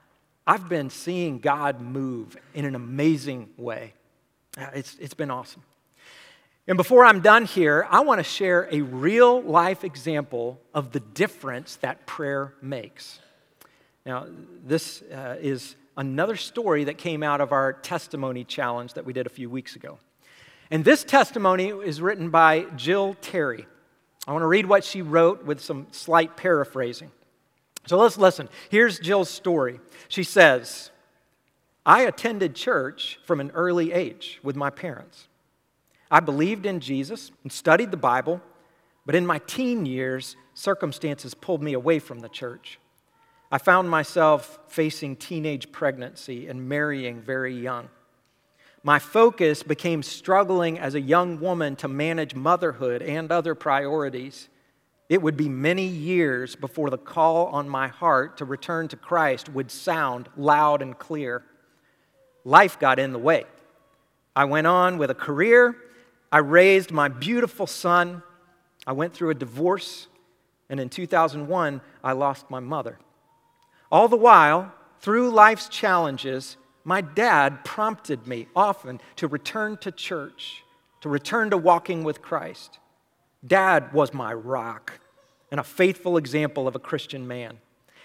I've 0.46 0.66
been 0.66 0.88
seeing 0.88 1.40
God 1.40 1.82
move 1.82 2.38
in 2.54 2.64
an 2.64 2.74
amazing 2.74 3.50
way. 3.58 3.92
Uh, 4.56 4.68
it's, 4.72 4.96
it's 4.98 5.12
been 5.12 5.30
awesome. 5.30 5.62
And 6.66 6.78
before 6.78 7.04
I'm 7.04 7.20
done 7.20 7.44
here, 7.44 7.86
I 7.90 8.00
want 8.00 8.18
to 8.18 8.24
share 8.24 8.66
a 8.72 8.80
real 8.80 9.42
life 9.42 9.84
example 9.84 10.58
of 10.72 10.92
the 10.92 11.00
difference 11.00 11.76
that 11.82 12.06
prayer 12.06 12.54
makes. 12.62 13.20
Now, 14.06 14.26
this 14.64 15.02
uh, 15.02 15.36
is 15.38 15.76
another 15.94 16.36
story 16.36 16.84
that 16.84 16.96
came 16.96 17.22
out 17.22 17.42
of 17.42 17.52
our 17.52 17.74
testimony 17.74 18.42
challenge 18.42 18.94
that 18.94 19.04
we 19.04 19.12
did 19.12 19.26
a 19.26 19.30
few 19.30 19.50
weeks 19.50 19.76
ago. 19.76 19.98
And 20.70 20.82
this 20.82 21.04
testimony 21.04 21.68
is 21.68 22.00
written 22.00 22.30
by 22.30 22.64
Jill 22.74 23.18
Terry. 23.20 23.66
I 24.26 24.32
want 24.32 24.44
to 24.44 24.46
read 24.46 24.64
what 24.64 24.82
she 24.82 25.02
wrote 25.02 25.44
with 25.44 25.60
some 25.60 25.88
slight 25.90 26.38
paraphrasing. 26.38 27.10
So 27.86 27.96
let's 27.98 28.16
listen. 28.16 28.48
Here's 28.70 28.98
Jill's 28.98 29.30
story. 29.30 29.80
She 30.08 30.22
says, 30.22 30.90
I 31.84 32.02
attended 32.02 32.54
church 32.54 33.18
from 33.24 33.40
an 33.40 33.50
early 33.52 33.92
age 33.92 34.38
with 34.42 34.54
my 34.54 34.70
parents. 34.70 35.26
I 36.10 36.20
believed 36.20 36.66
in 36.66 36.80
Jesus 36.80 37.32
and 37.42 37.50
studied 37.50 37.90
the 37.90 37.96
Bible, 37.96 38.40
but 39.04 39.14
in 39.14 39.26
my 39.26 39.38
teen 39.38 39.86
years, 39.86 40.36
circumstances 40.54 41.34
pulled 41.34 41.62
me 41.62 41.72
away 41.72 41.98
from 41.98 42.20
the 42.20 42.28
church. 42.28 42.78
I 43.50 43.58
found 43.58 43.90
myself 43.90 44.60
facing 44.68 45.16
teenage 45.16 45.72
pregnancy 45.72 46.46
and 46.46 46.68
marrying 46.68 47.20
very 47.20 47.54
young. 47.54 47.88
My 48.84 48.98
focus 48.98 49.62
became 49.62 50.02
struggling 50.02 50.78
as 50.78 50.94
a 50.94 51.00
young 51.00 51.40
woman 51.40 51.76
to 51.76 51.88
manage 51.88 52.34
motherhood 52.34 53.02
and 53.02 53.30
other 53.30 53.54
priorities. 53.54 54.48
It 55.08 55.20
would 55.20 55.36
be 55.36 55.48
many 55.48 55.86
years 55.86 56.56
before 56.56 56.90
the 56.90 56.98
call 56.98 57.46
on 57.48 57.68
my 57.68 57.88
heart 57.88 58.38
to 58.38 58.44
return 58.44 58.88
to 58.88 58.96
Christ 58.96 59.48
would 59.48 59.70
sound 59.70 60.28
loud 60.36 60.80
and 60.80 60.98
clear. 60.98 61.42
Life 62.44 62.78
got 62.78 62.98
in 62.98 63.12
the 63.12 63.18
way. 63.18 63.44
I 64.34 64.46
went 64.46 64.66
on 64.66 64.98
with 64.98 65.10
a 65.10 65.14
career. 65.14 65.76
I 66.30 66.38
raised 66.38 66.90
my 66.90 67.08
beautiful 67.08 67.66
son. 67.66 68.22
I 68.86 68.92
went 68.92 69.12
through 69.12 69.30
a 69.30 69.34
divorce. 69.34 70.06
And 70.70 70.80
in 70.80 70.88
2001, 70.88 71.80
I 72.02 72.12
lost 72.12 72.50
my 72.50 72.60
mother. 72.60 72.98
All 73.90 74.08
the 74.08 74.16
while, 74.16 74.72
through 75.00 75.30
life's 75.30 75.68
challenges, 75.68 76.56
my 76.84 77.02
dad 77.02 77.64
prompted 77.64 78.26
me 78.26 78.48
often 78.56 79.00
to 79.16 79.28
return 79.28 79.76
to 79.78 79.92
church, 79.92 80.64
to 81.02 81.08
return 81.08 81.50
to 81.50 81.58
walking 81.58 82.02
with 82.02 82.22
Christ. 82.22 82.78
Dad 83.46 83.92
was 83.92 84.14
my 84.14 84.32
rock 84.32 85.00
and 85.50 85.58
a 85.58 85.64
faithful 85.64 86.16
example 86.16 86.68
of 86.68 86.76
a 86.76 86.80
Christian 86.80 87.26
man. 87.26 87.58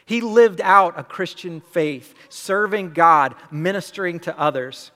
He 0.06 0.21
lived 0.21 0.62
out 0.62 0.97
a 0.97 1.04
Christian 1.04 1.62
faith, 1.62 2.15
serving 2.30 2.93
God, 2.93 3.36
ministering 3.52 4.19
to 4.21 4.39
others. 4.39 4.91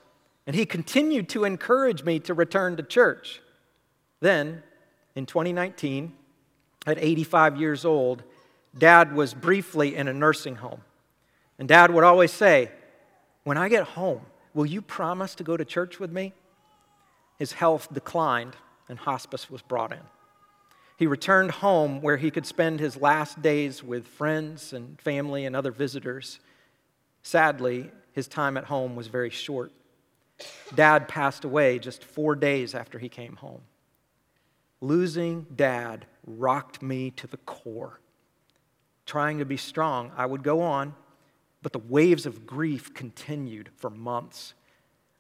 And 0.48 0.56
he 0.56 0.66
continued 0.66 1.30
to 1.30 1.44
encourage 1.44 2.04
me 2.04 2.20
to 2.22 2.34
return 2.34 2.78
to 2.78 2.84
church. 2.84 3.42
Then, 4.22 4.64
in 5.16 5.26
2019, 5.26 6.14
at 6.88 6.98
85 6.98 7.58
years 7.58 7.86
old, 7.86 8.24
Dad 8.78 9.14
was 9.14 9.34
briefly 9.34 9.96
in 9.96 10.08
a 10.08 10.14
nursing 10.14 10.56
home. 10.56 10.82
And 11.60 11.68
Dad 11.68 11.92
would 11.92 12.04
always 12.04 12.32
say, 12.32 12.72
When 13.44 13.58
I 13.58 13.70
get 13.70 13.84
home, 13.84 14.22
will 14.54 14.66
you 14.66 14.82
promise 14.82 15.36
to 15.36 15.44
go 15.44 15.58
to 15.58 15.66
church 15.66 16.00
with 16.00 16.12
me? 16.12 16.34
His 17.38 17.52
health 17.52 17.90
declined, 17.94 18.56
and 18.88 18.98
hospice 18.98 19.50
was 19.50 19.62
brought 19.62 19.92
in. 19.92 20.00
He 21.02 21.08
returned 21.08 21.50
home 21.50 22.00
where 22.02 22.18
he 22.18 22.30
could 22.30 22.46
spend 22.46 22.80
his 22.80 22.96
last 22.96 23.42
days 23.42 23.84
with 23.84 24.06
friends 24.06 24.72
and 24.72 25.02
family 25.02 25.46
and 25.46 25.56
other 25.56 25.72
visitors. 25.72 26.40
Sadly, 27.24 27.90
his 28.14 28.28
time 28.28 28.56
at 28.56 28.66
home 28.66 28.96
was 28.96 29.08
very 29.08 29.32
short. 29.32 29.72
Dad 30.76 31.08
passed 31.08 31.44
away 31.44 31.80
just 31.80 32.04
four 32.04 32.36
days 32.36 32.76
after 32.76 33.00
he 33.00 33.10
came 33.10 33.38
home. 33.38 33.62
Losing 34.80 35.48
dad 35.56 36.06
rocked 36.24 36.84
me 36.84 37.10
to 37.10 37.26
the 37.26 37.38
core. 37.38 38.00
Trying 39.08 39.40
to 39.40 39.46
be 39.46 39.58
strong, 39.58 40.12
I 40.16 40.28
would 40.28 40.44
go 40.44 40.62
on, 40.62 40.94
but 41.64 41.74
the 41.74 41.80
waves 41.80 42.28
of 42.28 42.46
grief 42.46 42.94
continued 42.94 43.72
for 43.76 43.90
months. 43.90 44.54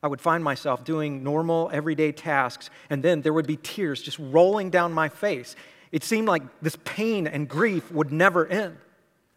I 0.03 0.07
would 0.07 0.21
find 0.21 0.43
myself 0.43 0.83
doing 0.83 1.23
normal, 1.23 1.69
everyday 1.71 2.11
tasks, 2.11 2.69
and 2.89 3.03
then 3.03 3.21
there 3.21 3.33
would 3.33 3.47
be 3.47 3.57
tears 3.57 4.01
just 4.01 4.17
rolling 4.19 4.69
down 4.69 4.93
my 4.93 5.09
face. 5.09 5.55
It 5.91 6.03
seemed 6.03 6.27
like 6.27 6.43
this 6.61 6.77
pain 6.83 7.27
and 7.27 7.47
grief 7.47 7.91
would 7.91 8.11
never 8.11 8.47
end. 8.47 8.77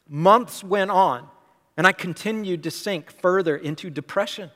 Months 0.08 0.64
went 0.64 0.90
on, 0.90 1.28
and 1.76 1.86
I 1.86 1.92
continued 1.92 2.62
to 2.62 2.70
sink 2.70 3.10
further 3.10 3.56
into 3.56 3.90
depression. 3.90 4.50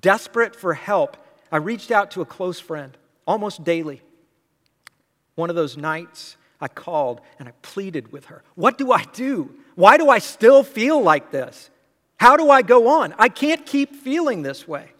Desperate 0.00 0.56
for 0.56 0.74
help, 0.74 1.16
I 1.52 1.56
reached 1.56 1.90
out 1.90 2.12
to 2.12 2.20
a 2.20 2.26
close 2.26 2.60
friend 2.60 2.96
almost 3.26 3.64
daily. 3.64 4.00
One 5.34 5.50
of 5.50 5.56
those 5.56 5.76
nights, 5.76 6.36
I 6.60 6.68
called 6.68 7.20
and 7.38 7.48
I 7.48 7.52
pleaded 7.62 8.12
with 8.12 8.26
her. 8.26 8.42
What 8.54 8.78
do 8.78 8.92
I 8.92 9.04
do? 9.04 9.54
Why 9.74 9.96
do 9.96 10.08
I 10.08 10.18
still 10.18 10.62
feel 10.62 11.00
like 11.00 11.30
this? 11.30 11.70
How 12.16 12.36
do 12.36 12.50
I 12.50 12.62
go 12.62 12.88
on? 12.88 13.14
I 13.18 13.28
can't 13.28 13.64
keep 13.64 13.96
feeling 13.96 14.42
this 14.42 14.68
way. 14.68 14.90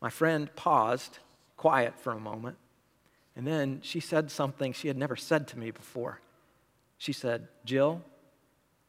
My 0.00 0.10
friend 0.10 0.54
paused, 0.56 1.18
quiet 1.56 1.98
for 1.98 2.12
a 2.12 2.20
moment, 2.20 2.56
and 3.34 3.46
then 3.46 3.80
she 3.82 4.00
said 4.00 4.30
something 4.30 4.72
she 4.72 4.88
had 4.88 4.96
never 4.96 5.16
said 5.16 5.48
to 5.48 5.58
me 5.58 5.70
before. 5.70 6.20
She 6.98 7.12
said, 7.12 7.48
Jill, 7.64 8.02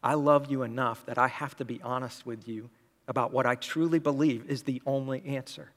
I 0.02 0.14
love 0.14 0.50
you 0.50 0.62
enough 0.62 1.04
that 1.06 1.18
I 1.18 1.28
have 1.28 1.56
to 1.56 1.64
be 1.64 1.80
honest 1.82 2.24
with 2.24 2.48
you 2.48 2.70
about 3.06 3.32
what 3.32 3.46
I 3.46 3.54
truly 3.56 3.98
believe 3.98 4.46
is 4.48 4.62
the 4.62 4.80
only 4.86 5.22
answer. 5.26 5.70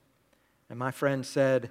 And 0.69 0.79
my 0.79 0.91
friend 0.91 1.25
said, 1.25 1.69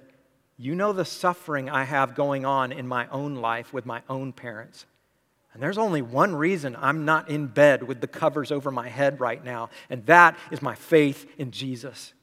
You 0.57 0.75
know 0.75 0.93
the 0.93 1.05
suffering 1.05 1.69
I 1.69 1.85
have 1.85 2.15
going 2.15 2.45
on 2.45 2.71
in 2.71 2.87
my 2.87 3.07
own 3.09 3.35
life 3.35 3.73
with 3.73 3.85
my 3.85 4.01
own 4.09 4.33
parents. 4.33 4.85
And 5.53 5.61
there's 5.61 5.77
only 5.77 6.01
one 6.01 6.35
reason 6.35 6.77
I'm 6.79 7.03
not 7.03 7.29
in 7.29 7.47
bed 7.47 7.83
with 7.83 7.99
the 7.99 8.07
covers 8.07 8.51
over 8.51 8.71
my 8.71 8.87
head 8.87 9.19
right 9.19 9.43
now, 9.43 9.69
and 9.89 10.05
that 10.05 10.37
is 10.49 10.61
my 10.61 10.75
faith 10.75 11.29
in 11.37 11.51
Jesus. 11.51 12.13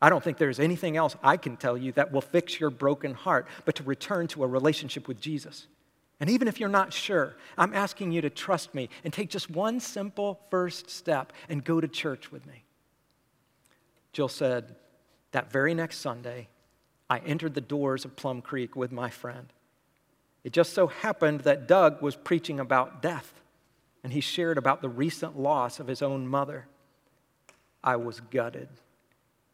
I 0.00 0.10
don't 0.10 0.22
think 0.22 0.38
there's 0.38 0.60
anything 0.60 0.96
else 0.96 1.16
I 1.22 1.36
can 1.36 1.56
tell 1.56 1.76
you 1.76 1.92
that 1.92 2.12
will 2.12 2.20
fix 2.20 2.60
your 2.60 2.70
broken 2.70 3.14
heart 3.14 3.46
but 3.64 3.76
to 3.76 3.82
return 3.82 4.26
to 4.28 4.44
a 4.44 4.46
relationship 4.46 5.08
with 5.08 5.20
Jesus. 5.20 5.66
And 6.20 6.30
even 6.30 6.48
if 6.48 6.60
you're 6.60 6.68
not 6.68 6.92
sure, 6.92 7.34
I'm 7.58 7.74
asking 7.74 8.12
you 8.12 8.20
to 8.22 8.30
trust 8.30 8.74
me 8.74 8.88
and 9.04 9.12
take 9.12 9.30
just 9.30 9.50
one 9.50 9.80
simple 9.80 10.40
first 10.50 10.90
step 10.90 11.32
and 11.48 11.64
go 11.64 11.80
to 11.80 11.88
church 11.88 12.32
with 12.32 12.46
me. 12.46 12.64
Jill 14.12 14.28
said, 14.28 14.76
That 15.32 15.52
very 15.52 15.74
next 15.74 15.98
Sunday, 15.98 16.48
I 17.08 17.18
entered 17.18 17.54
the 17.54 17.60
doors 17.60 18.04
of 18.04 18.16
Plum 18.16 18.40
Creek 18.40 18.76
with 18.76 18.92
my 18.92 19.10
friend. 19.10 19.52
It 20.42 20.52
just 20.52 20.72
so 20.72 20.86
happened 20.86 21.40
that 21.40 21.68
Doug 21.68 22.00
was 22.00 22.16
preaching 22.16 22.60
about 22.60 23.02
death, 23.02 23.34
and 24.02 24.12
he 24.12 24.20
shared 24.20 24.58
about 24.58 24.80
the 24.80 24.88
recent 24.88 25.38
loss 25.38 25.80
of 25.80 25.86
his 25.86 26.02
own 26.02 26.26
mother. 26.26 26.66
I 27.82 27.96
was 27.96 28.20
gutted. 28.20 28.68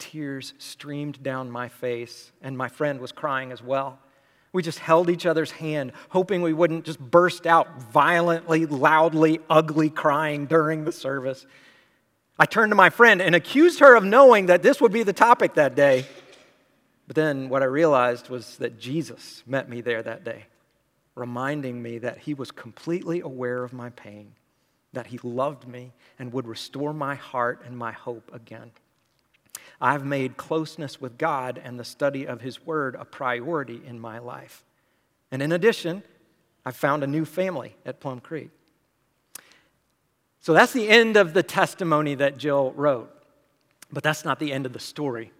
Tears 0.02 0.52
streamed 0.58 1.22
down 1.22 1.48
my 1.48 1.68
face, 1.68 2.32
and 2.42 2.58
my 2.58 2.66
friend 2.66 3.00
was 3.00 3.12
crying 3.12 3.52
as 3.52 3.62
well. 3.62 4.00
We 4.52 4.60
just 4.60 4.80
held 4.80 5.08
each 5.08 5.26
other's 5.26 5.52
hand, 5.52 5.92
hoping 6.08 6.42
we 6.42 6.52
wouldn't 6.52 6.84
just 6.84 6.98
burst 6.98 7.46
out 7.46 7.80
violently, 7.92 8.66
loudly, 8.66 9.38
ugly 9.48 9.90
crying 9.90 10.46
during 10.46 10.84
the 10.84 10.90
service. 10.90 11.46
I 12.36 12.46
turned 12.46 12.72
to 12.72 12.76
my 12.76 12.90
friend 12.90 13.22
and 13.22 13.36
accused 13.36 13.78
her 13.78 13.94
of 13.94 14.02
knowing 14.02 14.46
that 14.46 14.64
this 14.64 14.80
would 14.80 14.92
be 14.92 15.04
the 15.04 15.12
topic 15.12 15.54
that 15.54 15.76
day. 15.76 16.04
But 17.06 17.14
then 17.14 17.48
what 17.48 17.62
I 17.62 17.66
realized 17.66 18.28
was 18.28 18.56
that 18.56 18.80
Jesus 18.80 19.44
met 19.46 19.68
me 19.68 19.82
there 19.82 20.02
that 20.02 20.24
day 20.24 20.46
reminding 21.14 21.80
me 21.80 21.98
that 21.98 22.18
He 22.18 22.34
was 22.34 22.50
completely 22.50 23.20
aware 23.20 23.62
of 23.62 23.72
my 23.72 23.90
pain, 23.90 24.32
that 24.92 25.06
He 25.06 25.18
loved 25.22 25.68
me 25.68 25.92
and 26.18 26.32
would 26.32 26.48
restore 26.48 26.92
my 26.92 27.14
heart 27.14 27.62
and 27.64 27.76
my 27.76 27.92
hope 27.92 28.30
again. 28.34 28.72
I've 29.80 30.04
made 30.04 30.36
closeness 30.36 31.00
with 31.00 31.18
God 31.18 31.60
and 31.62 31.78
the 31.78 31.84
study 31.84 32.26
of 32.26 32.40
His 32.40 32.64
Word 32.64 32.94
a 32.94 33.04
priority 33.04 33.80
in 33.86 33.98
my 33.98 34.18
life. 34.18 34.64
And 35.30 35.42
in 35.42 35.52
addition, 35.52 36.02
I've 36.64 36.76
found 36.76 37.02
a 37.02 37.06
new 37.06 37.24
family 37.24 37.76
at 37.84 38.00
Plum 38.00 38.20
Creek. 38.20 38.50
So 40.40 40.52
that's 40.52 40.72
the 40.72 40.88
end 40.88 41.16
of 41.16 41.34
the 41.34 41.42
testimony 41.42 42.14
that 42.16 42.36
Jill 42.36 42.72
wrote. 42.72 43.10
But 43.92 44.02
that's 44.02 44.24
not 44.24 44.38
the 44.38 44.52
end 44.52 44.66
of 44.66 44.72
the 44.72 44.80
story. 44.80 45.32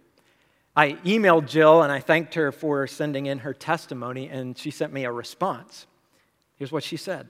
I 0.75 0.93
emailed 1.05 1.47
Jill 1.47 1.83
and 1.83 1.91
I 1.91 1.99
thanked 1.99 2.33
her 2.35 2.51
for 2.51 2.87
sending 2.87 3.25
in 3.27 3.39
her 3.39 3.53
testimony, 3.53 4.29
and 4.29 4.57
she 4.57 4.71
sent 4.71 4.91
me 4.91 5.05
a 5.05 5.11
response. 5.11 5.85
Here's 6.57 6.71
what 6.71 6.83
she 6.83 6.97
said 6.97 7.29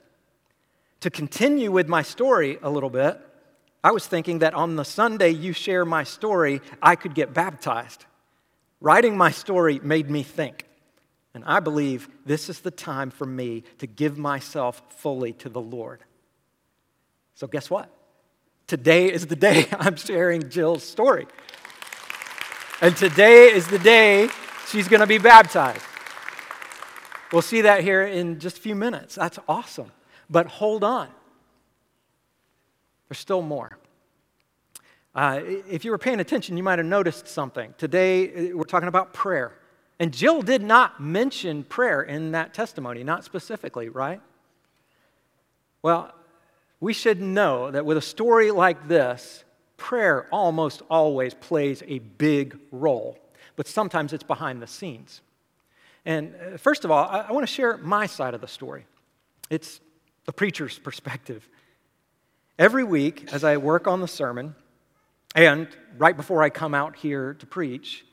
To 1.00 1.10
continue 1.10 1.70
with 1.70 1.88
my 1.88 2.02
story 2.02 2.58
a 2.62 2.70
little 2.70 2.90
bit, 2.90 3.20
I 3.84 3.92
was 3.92 4.06
thinking 4.06 4.38
that 4.38 4.54
on 4.54 4.76
the 4.76 4.84
Sunday 4.84 5.28
you 5.28 5.52
share 5.52 5.84
my 5.84 6.04
story, 6.04 6.62
I 6.80 6.96
could 6.96 7.14
get 7.14 7.34
baptized. 7.34 8.06
Writing 8.80 9.14
my 9.14 9.30
story 9.30 9.78
made 9.82 10.08
me 10.08 10.22
think. 10.22 10.64
And 11.34 11.44
I 11.44 11.60
believe 11.60 12.08
this 12.24 12.48
is 12.48 12.60
the 12.60 12.70
time 12.70 13.10
for 13.10 13.26
me 13.26 13.62
to 13.78 13.86
give 13.86 14.16
myself 14.16 14.80
fully 14.88 15.34
to 15.34 15.50
the 15.50 15.60
Lord. 15.60 16.00
So, 17.34 17.46
guess 17.46 17.68
what? 17.68 17.90
Today 18.66 19.12
is 19.12 19.26
the 19.26 19.36
day 19.36 19.66
I'm 19.72 19.96
sharing 19.96 20.48
Jill's 20.48 20.82
story. 20.82 21.26
And 22.80 22.96
today 22.96 23.52
is 23.52 23.66
the 23.68 23.78
day 23.78 24.28
she's 24.68 24.88
going 24.88 25.00
to 25.00 25.06
be 25.06 25.18
baptized. 25.18 25.82
We'll 27.32 27.42
see 27.42 27.62
that 27.62 27.82
here 27.82 28.02
in 28.02 28.38
just 28.38 28.58
a 28.58 28.60
few 28.62 28.74
minutes. 28.74 29.16
That's 29.16 29.38
awesome. 29.46 29.92
But 30.30 30.46
hold 30.46 30.84
on, 30.84 31.08
there's 33.08 33.18
still 33.18 33.42
more. 33.42 33.78
Uh, 35.14 35.40
if 35.44 35.84
you 35.84 35.90
were 35.90 35.98
paying 35.98 36.20
attention, 36.20 36.56
you 36.56 36.62
might 36.62 36.78
have 36.78 36.86
noticed 36.86 37.28
something. 37.28 37.72
Today, 37.78 38.50
uh, 38.50 38.56
we're 38.56 38.64
talking 38.64 38.88
about 38.88 39.12
prayer. 39.12 39.52
And 40.00 40.12
Jill 40.12 40.42
did 40.42 40.62
not 40.62 41.00
mention 41.00 41.62
prayer 41.62 42.02
in 42.02 42.32
that 42.32 42.52
testimony, 42.52 43.04
not 43.04 43.24
specifically, 43.24 43.88
right? 43.88 44.20
Well, 45.82 46.12
we 46.80 46.92
should 46.92 47.20
know 47.20 47.70
that 47.70 47.86
with 47.86 47.96
a 47.96 48.02
story 48.02 48.50
like 48.50 48.88
this, 48.88 49.44
prayer 49.76 50.26
almost 50.32 50.82
always 50.90 51.34
plays 51.34 51.82
a 51.86 52.00
big 52.00 52.58
role, 52.72 53.18
but 53.54 53.68
sometimes 53.68 54.12
it's 54.12 54.24
behind 54.24 54.60
the 54.60 54.66
scenes. 54.66 55.20
And 56.04 56.34
uh, 56.34 56.56
first 56.56 56.84
of 56.84 56.90
all, 56.90 57.08
I, 57.08 57.20
I 57.20 57.32
want 57.32 57.46
to 57.46 57.52
share 57.52 57.76
my 57.78 58.06
side 58.06 58.34
of 58.34 58.40
the 58.40 58.48
story. 58.48 58.86
It's 59.48 59.80
the 60.24 60.32
preacher's 60.32 60.78
perspective. 60.88 61.48
Every 62.58 62.84
week, 62.84 63.32
as 63.32 63.42
I 63.42 63.56
work 63.56 63.88
on 63.88 64.00
the 64.00 64.06
sermon, 64.06 64.54
and 65.34 65.66
right 65.98 66.16
before 66.16 66.42
I 66.42 66.50
come 66.50 66.72
out 66.72 66.94
here 66.94 67.34
to 67.34 67.46
preach, 67.46 68.04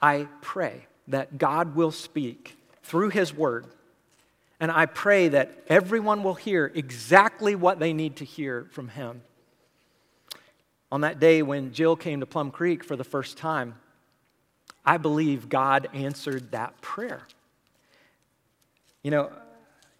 I 0.00 0.26
pray 0.40 0.86
that 1.08 1.36
God 1.36 1.74
will 1.74 1.90
speak 1.90 2.56
through 2.82 3.10
His 3.10 3.34
Word. 3.34 3.66
And 4.58 4.70
I 4.72 4.86
pray 4.86 5.28
that 5.28 5.64
everyone 5.68 6.22
will 6.22 6.34
hear 6.34 6.72
exactly 6.74 7.54
what 7.54 7.78
they 7.78 7.92
need 7.92 8.16
to 8.16 8.24
hear 8.24 8.66
from 8.70 8.88
Him. 8.88 9.20
On 10.90 11.02
that 11.02 11.20
day 11.20 11.42
when 11.42 11.72
Jill 11.72 11.94
came 11.94 12.20
to 12.20 12.26
Plum 12.26 12.50
Creek 12.50 12.82
for 12.82 12.96
the 12.96 13.04
first 13.04 13.36
time, 13.36 13.74
I 14.82 14.96
believe 14.96 15.50
God 15.50 15.88
answered 15.92 16.52
that 16.52 16.80
prayer. 16.80 17.20
You 19.02 19.10
know, 19.10 19.30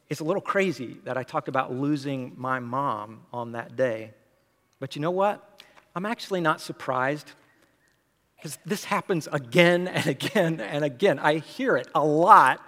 it's 0.09 0.21
a 0.21 0.25
little 0.25 0.43
crazy 0.43 0.97
that 1.05 1.17
I 1.19 1.23
talked 1.23 1.49
about 1.49 1.73
losing 1.73 2.33
my 2.37 2.61
mom 2.61 3.21
on 3.33 3.53
that 3.53 3.77
day. 3.77 4.13
But 4.81 4.97
you 4.97 5.03
know 5.03 5.11
what? 5.11 5.63
I'm 5.95 6.07
actually 6.07 6.41
not 6.41 6.61
surprised 6.61 7.33
because 8.37 8.59
this 8.65 8.85
happens 8.85 9.29
again 9.31 9.89
and 9.89 10.07
again 10.07 10.61
and 10.61 10.85
again. 10.85 11.19
I 11.19 11.39
hear 11.39 11.77
it 11.77 11.89
a 11.95 12.05
lot. 12.05 12.63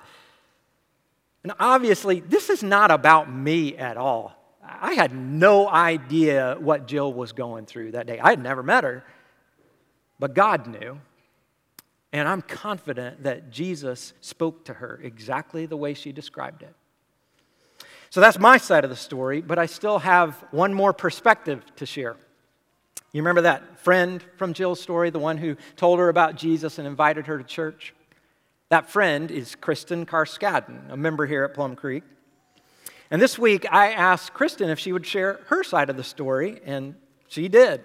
And 1.42 1.53
obviously, 1.59 2.20
this 2.20 2.50
is 2.50 2.62
not 2.62 2.90
about 2.90 3.33
me 3.33 3.76
at 3.76 3.96
all. 3.96 4.37
I 4.62 4.92
had 4.92 5.14
no 5.14 5.68
idea 5.68 6.57
what 6.61 6.87
Jill 6.87 7.12
was 7.12 7.33
going 7.33 7.66
through 7.66 7.92
that 7.92 8.07
day. 8.07 8.18
I 8.20 8.31
had 8.31 8.42
never 8.42 8.62
met 8.62 8.85
her, 8.85 9.05
but 10.18 10.35
God 10.35 10.66
knew. 10.66 11.00
And 12.12 12.29
I'm 12.29 12.42
confident 12.42 13.22
that 13.22 13.50
Jesus 13.50 14.12
spoke 14.20 14.64
to 14.64 14.74
her 14.74 15.00
exactly 15.03 15.66
the 15.66 15.76
way 15.76 15.94
she 15.94 16.12
described 16.12 16.62
it. 16.62 16.74
So 18.10 18.20
that's 18.20 18.38
my 18.40 18.58
side 18.58 18.82
of 18.82 18.90
the 18.90 18.96
story, 18.96 19.40
but 19.40 19.58
I 19.58 19.66
still 19.66 20.00
have 20.00 20.34
one 20.50 20.74
more 20.74 20.92
perspective 20.92 21.64
to 21.76 21.86
share. 21.86 22.16
You 23.12 23.22
remember 23.22 23.42
that 23.42 23.78
friend 23.78 24.22
from 24.36 24.52
Jill's 24.52 24.80
story, 24.80 25.10
the 25.10 25.20
one 25.20 25.38
who 25.38 25.56
told 25.76 26.00
her 26.00 26.08
about 26.08 26.34
Jesus 26.34 26.78
and 26.78 26.88
invited 26.88 27.26
her 27.28 27.38
to 27.38 27.44
church? 27.44 27.94
That 28.68 28.90
friend 28.90 29.30
is 29.30 29.54
Kristen 29.54 30.06
Carskadden, 30.06 30.90
a 30.90 30.96
member 30.96 31.26
here 31.26 31.44
at 31.44 31.54
Plum 31.54 31.76
Creek. 31.76 32.02
And 33.12 33.22
this 33.22 33.38
week, 33.38 33.64
I 33.70 33.92
asked 33.92 34.34
Kristen 34.34 34.70
if 34.70 34.78
she 34.78 34.92
would 34.92 35.06
share 35.06 35.40
her 35.46 35.62
side 35.62 35.88
of 35.88 35.96
the 35.96 36.04
story, 36.04 36.60
and 36.64 36.96
she 37.28 37.48
did. 37.48 37.84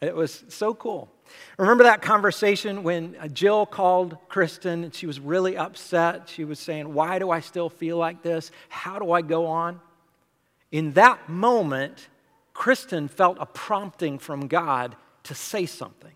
It 0.00 0.14
was 0.14 0.44
so 0.48 0.74
cool. 0.74 1.10
Remember 1.58 1.84
that 1.84 2.02
conversation 2.02 2.82
when 2.82 3.16
Jill 3.32 3.66
called 3.66 4.16
Kristen 4.28 4.84
and 4.84 4.94
she 4.94 5.06
was 5.06 5.20
really 5.20 5.56
upset? 5.56 6.28
She 6.28 6.44
was 6.44 6.58
saying, 6.58 6.92
Why 6.92 7.18
do 7.18 7.30
I 7.30 7.40
still 7.40 7.68
feel 7.68 7.96
like 7.96 8.22
this? 8.22 8.50
How 8.68 8.98
do 8.98 9.12
I 9.12 9.22
go 9.22 9.46
on? 9.46 9.80
In 10.70 10.92
that 10.94 11.28
moment, 11.28 12.08
Kristen 12.52 13.08
felt 13.08 13.36
a 13.40 13.46
prompting 13.46 14.18
from 14.18 14.48
God 14.48 14.96
to 15.24 15.34
say 15.34 15.66
something. 15.66 16.12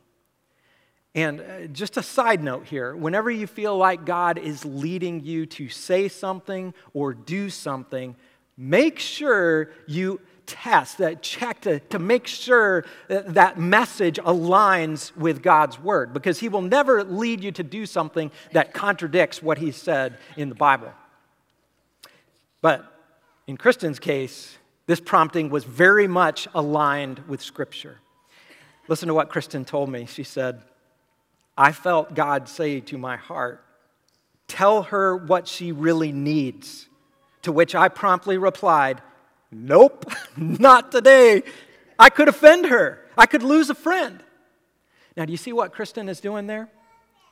And 1.15 1.41
uh, 1.41 1.67
just 1.67 1.97
a 1.97 2.03
side 2.03 2.43
note 2.43 2.67
here 2.67 2.95
whenever 2.95 3.31
you 3.31 3.47
feel 3.47 3.77
like 3.77 4.05
God 4.05 4.39
is 4.39 4.65
leading 4.65 5.21
you 5.21 5.47
to 5.47 5.69
say 5.69 6.09
something 6.09 6.73
or 6.95 7.15
do 7.15 7.51
something, 7.51 8.15
make 8.57 8.99
sure 8.99 9.71
you 9.87 10.21
test, 10.51 10.99
that 10.99 11.23
check 11.23 11.61
to, 11.63 11.79
to 11.79 11.99
make 11.99 12.27
sure 12.27 12.85
that, 13.09 13.35
that 13.35 13.59
message 13.59 14.19
aligns 14.19 15.17
with 15.17 15.43
God's 15.43 15.79
word 15.79 16.13
because 16.13 16.41
He 16.41 16.49
will 16.49 16.63
never 16.63 17.05
lead 17.05 17.43
you 17.43 17.53
to 17.53 17.63
do 17.63 17.87
something 17.87 18.31
that 18.53 18.75
contradicts 18.75 19.43
what 19.43 19.59
He 19.59 19.71
said 19.71 20.19
in 20.37 20.49
the 20.49 20.55
Bible. 20.55 20.93
But 22.61 22.85
in 23.47 23.57
Kristen's 23.57 23.99
case, 23.99 24.59
this 24.87 25.01
prompting 25.01 25.51
was 25.51 25.65
very 25.65 26.09
much 26.09 26.49
aligned 26.53 27.21
with 27.29 27.41
Scripture. 27.41 27.99
Listen 28.89 29.07
to 29.07 29.15
what 29.15 29.29
Kristen 29.29 29.65
told 29.65 29.89
me. 29.89 30.07
She 30.07 30.25
said, 30.25 30.63
I 31.57 31.73
felt 31.73 32.15
God 32.15 32.49
say 32.49 32.81
to 32.81 32.99
my 32.99 33.17
heart, 33.17 33.65
Tell 34.49 34.83
her 34.83 35.17
what 35.17 35.47
she 35.47 35.71
really 35.71 36.11
needs. 36.11 36.89
To 37.43 37.53
which 37.53 37.75
I 37.77 37.89
promptly 37.89 38.37
replied, 38.37 39.01
Nope, 39.51 40.11
not 40.37 40.93
today. 40.93 41.43
I 41.99 42.09
could 42.09 42.29
offend 42.29 42.67
her, 42.67 43.05
I 43.17 43.27
could 43.27 43.43
lose 43.43 43.71
a 43.71 43.75
friend. 43.75 44.23
Now, 45.17 45.25
do 45.25 45.33
you 45.33 45.37
see 45.37 45.53
what 45.53 45.73
Kristen 45.73 46.09
is 46.09 46.21
doing 46.21 46.47
there? 46.47 46.69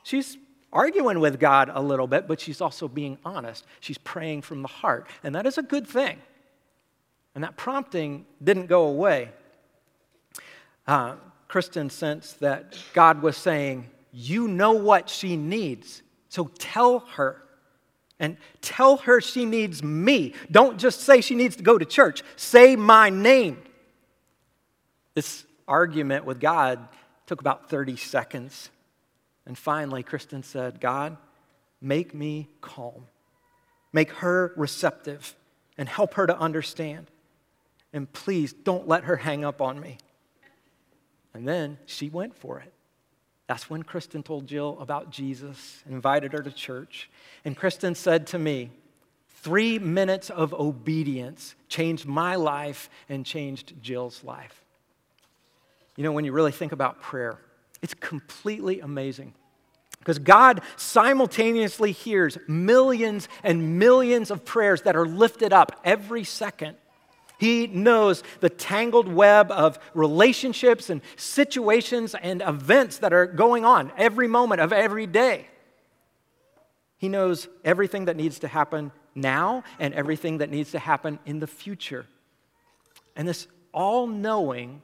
She's 0.03 0.37
arguing 0.73 1.21
with 1.21 1.39
God 1.41 1.71
a 1.73 1.81
little 1.81 2.07
bit, 2.07 2.27
but 2.27 2.41
she's 2.41 2.61
also 2.61 2.89
being 2.89 3.19
honest. 3.25 3.65
She's 3.81 3.99
praying 3.99 4.43
from 4.43 4.63
the 4.63 4.69
heart, 4.69 5.07
and 5.23 5.35
that 5.35 5.47
is 5.47 5.59
a 5.59 5.63
good 5.63 5.87
thing. 5.87 6.19
And 7.35 7.45
that 7.45 7.57
prompting 7.57 8.27
didn't 8.43 8.67
go 8.67 8.87
away. 8.87 9.31
Uh, 10.87 11.17
Kristen 11.47 11.89
sensed 11.89 12.41
that 12.41 12.77
God 12.93 13.23
was 13.23 13.37
saying, 13.37 13.89
You 14.13 14.49
know 14.49 14.73
what 14.73 15.09
she 15.09 15.37
needs, 15.37 16.03
so 16.29 16.51
tell 16.59 17.01
her. 17.01 17.43
And 18.21 18.37
tell 18.61 18.99
her 18.99 19.21
she 19.21 19.45
needs 19.45 19.83
me. 19.83 20.35
Don't 20.51 20.79
just 20.79 21.01
say 21.03 21.21
she 21.21 21.35
needs 21.35 21.57
to 21.57 21.63
go 21.63 21.79
to 21.79 21.85
church, 21.85 22.23
say 22.37 22.75
my 22.75 23.11
name. 23.11 23.63
This 25.15 25.45
argument 25.67 26.25
with 26.25 26.41
God 26.41 26.81
took 27.27 27.41
about 27.41 27.71
30 27.71 27.97
seconds. 27.97 28.71
And 29.47 29.57
finally, 29.57 30.03
Kristen 30.03 30.43
said, 30.43 30.81
God, 30.81 31.17
make 31.81 32.15
me 32.15 32.49
calm. 32.61 33.07
Make 33.93 34.11
her 34.13 34.53
receptive 34.57 35.35
and 35.77 35.89
help 35.89 36.15
her 36.15 36.27
to 36.27 36.37
understand. 36.37 37.07
And 37.93 38.13
please 38.13 38.53
don't 38.53 38.89
let 38.89 39.05
her 39.05 39.17
hang 39.17 39.45
up 39.45 39.63
on 39.63 39.81
me. 39.81 39.99
And 41.35 41.47
then 41.47 41.79
she 41.87 42.11
went 42.11 42.37
for 42.37 42.61
it. 42.61 42.73
That's 43.49 43.69
when 43.69 43.83
Kristen 43.83 44.23
told 44.23 44.47
Jill 44.47 44.77
about 44.79 45.11
Jesus 45.11 45.83
and 45.87 45.95
invited 45.95 46.33
her 46.35 46.43
to 46.43 46.53
church. 46.53 47.11
And 47.45 47.57
Kristen 47.57 47.95
said 47.95 48.29
to 48.29 48.39
me, 48.39 48.71
Three 49.41 49.79
minutes 49.79 50.31
of 50.31 50.53
obedience 50.53 51.55
changed 51.69 52.07
my 52.07 52.35
life 52.35 52.91
and 53.09 53.25
changed 53.25 53.81
Jill's 53.81 54.23
life. 54.23 54.65
You 55.97 56.05
know, 56.05 56.13
when 56.13 56.25
you 56.25 56.33
really 56.33 56.53
think 56.53 56.73
about 56.73 57.01
prayer, 57.01 57.39
it's 57.81 57.95
completely 57.95 58.81
amazing. 58.81 59.35
Because 60.01 60.19
God 60.19 60.61
simultaneously 60.77 61.93
hears 61.93 62.37
millions 62.49 63.29
and 63.43 63.79
millions 63.79 64.31
of 64.31 64.45
prayers 64.45 64.83
that 64.83 64.97
are 64.97 65.07
lifted 65.07 65.53
up 65.53 65.81
every 65.85 66.25
second 66.25 66.77
he 67.39 67.69
knows 67.69 68.25
the 68.41 68.51
tangled 68.51 69.09
web 69.09 69.53
of 69.53 69.79
relationships 69.95 70.91
and 70.91 71.01
situations 71.17 72.15
and 72.15 72.43
events 72.43 72.99
that 72.99 73.13
are 73.13 73.27
going 73.27 73.65
on 73.65 73.93
every 73.97 74.27
moment 74.27 74.61
of 74.61 74.73
every 74.73 75.07
day. 75.07 75.47
He 76.99 77.09
knows 77.09 77.47
everything 77.65 78.07
that 78.07 78.17
needs 78.17 78.41
to 78.41 78.49
happen 78.49 78.91
now 79.15 79.63
and 79.79 79.95
everything 79.95 80.39
that 80.39 80.51
needs 80.51 80.73
to 80.73 80.81
happen 80.81 81.21
in 81.27 81.39
the 81.39 81.47
future. 81.47 82.07
And 83.15 83.27
this 83.29 83.47
all 83.73 84.09
knowing, 84.09 84.83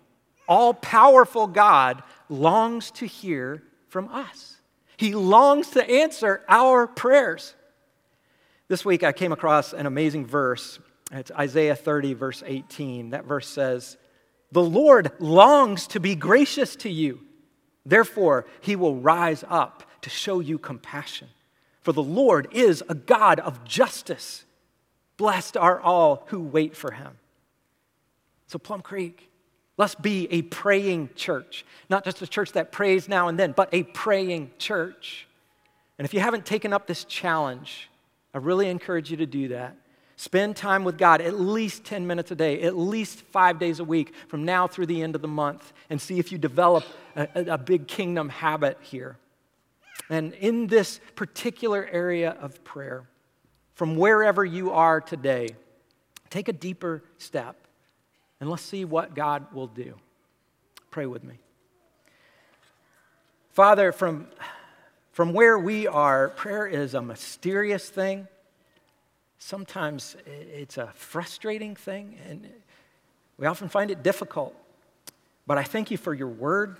all 0.48 0.74
powerful 0.74 1.48
God 1.48 2.04
longs 2.28 2.92
to 2.92 3.06
hear 3.06 3.64
from 3.88 4.08
us. 4.08 4.56
He 4.96 5.12
longs 5.12 5.70
to 5.70 5.90
answer 5.90 6.42
our 6.48 6.86
prayers. 6.86 7.54
This 8.68 8.84
week 8.84 9.02
I 9.02 9.10
came 9.10 9.32
across 9.32 9.72
an 9.72 9.86
amazing 9.86 10.26
verse 10.26 10.78
it's 11.12 11.30
Isaiah 11.30 11.76
30, 11.76 12.14
verse 12.14 12.42
18. 12.44 13.10
That 13.10 13.24
verse 13.24 13.48
says, 13.48 13.96
The 14.52 14.62
Lord 14.62 15.12
longs 15.18 15.86
to 15.88 16.00
be 16.00 16.14
gracious 16.14 16.76
to 16.76 16.90
you. 16.90 17.20
Therefore, 17.86 18.46
he 18.60 18.76
will 18.76 18.96
rise 18.96 19.44
up 19.48 19.84
to 20.02 20.10
show 20.10 20.40
you 20.40 20.58
compassion. 20.58 21.28
For 21.82 21.92
the 21.92 22.02
Lord 22.02 22.48
is 22.52 22.82
a 22.88 22.94
God 22.94 23.40
of 23.40 23.64
justice. 23.64 24.44
Blessed 25.16 25.56
are 25.56 25.80
all 25.80 26.24
who 26.28 26.40
wait 26.40 26.76
for 26.76 26.92
him. 26.92 27.18
So, 28.46 28.58
Plum 28.58 28.80
Creek, 28.80 29.30
let's 29.76 29.94
be 29.94 30.26
a 30.32 30.42
praying 30.42 31.10
church. 31.14 31.64
Not 31.90 32.04
just 32.04 32.22
a 32.22 32.26
church 32.26 32.52
that 32.52 32.72
prays 32.72 33.08
now 33.08 33.28
and 33.28 33.38
then, 33.38 33.52
but 33.52 33.68
a 33.72 33.82
praying 33.82 34.50
church. 34.58 35.26
And 35.98 36.06
if 36.06 36.14
you 36.14 36.20
haven't 36.20 36.46
taken 36.46 36.72
up 36.72 36.86
this 36.86 37.04
challenge, 37.04 37.90
I 38.32 38.38
really 38.38 38.68
encourage 38.68 39.10
you 39.10 39.18
to 39.18 39.26
do 39.26 39.48
that. 39.48 39.76
Spend 40.16 40.56
time 40.56 40.84
with 40.84 40.96
God 40.96 41.20
at 41.20 41.38
least 41.38 41.84
10 41.84 42.06
minutes 42.06 42.30
a 42.30 42.36
day, 42.36 42.62
at 42.62 42.76
least 42.76 43.20
five 43.32 43.58
days 43.58 43.80
a 43.80 43.84
week 43.84 44.14
from 44.28 44.44
now 44.44 44.66
through 44.66 44.86
the 44.86 45.02
end 45.02 45.14
of 45.14 45.22
the 45.22 45.28
month, 45.28 45.72
and 45.90 46.00
see 46.00 46.18
if 46.18 46.30
you 46.30 46.38
develop 46.38 46.84
a, 47.16 47.28
a, 47.34 47.58
big 47.58 47.88
kingdom 47.88 48.28
habit 48.28 48.78
here. 48.80 49.16
And 50.08 50.32
in 50.34 50.68
this 50.68 51.00
particular 51.16 51.88
area 51.90 52.30
of 52.40 52.62
prayer, 52.62 53.08
from 53.74 53.96
wherever 53.96 54.44
you 54.44 54.70
are 54.70 55.00
today, 55.00 55.48
take 56.30 56.48
a 56.48 56.52
deeper 56.52 57.02
step 57.18 57.56
and 58.40 58.50
let's 58.50 58.62
see 58.62 58.84
what 58.84 59.14
God 59.14 59.52
will 59.52 59.66
do. 59.66 59.94
Pray 60.90 61.06
with 61.06 61.24
me. 61.24 61.38
Father, 63.50 63.90
from, 63.92 64.26
from 65.12 65.32
where 65.32 65.58
we 65.58 65.86
are, 65.86 66.28
prayer 66.28 66.66
is 66.66 66.94
a 66.94 67.02
mysterious 67.02 67.88
thing. 67.88 68.28
Sometimes 69.38 70.16
it's 70.26 70.78
a 70.78 70.90
frustrating 70.94 71.76
thing, 71.76 72.18
and 72.28 72.48
we 73.36 73.46
often 73.46 73.68
find 73.68 73.90
it 73.90 74.02
difficult. 74.02 74.54
But 75.46 75.58
I 75.58 75.64
thank 75.64 75.90
you 75.90 75.98
for 75.98 76.14
your 76.14 76.28
word. 76.28 76.78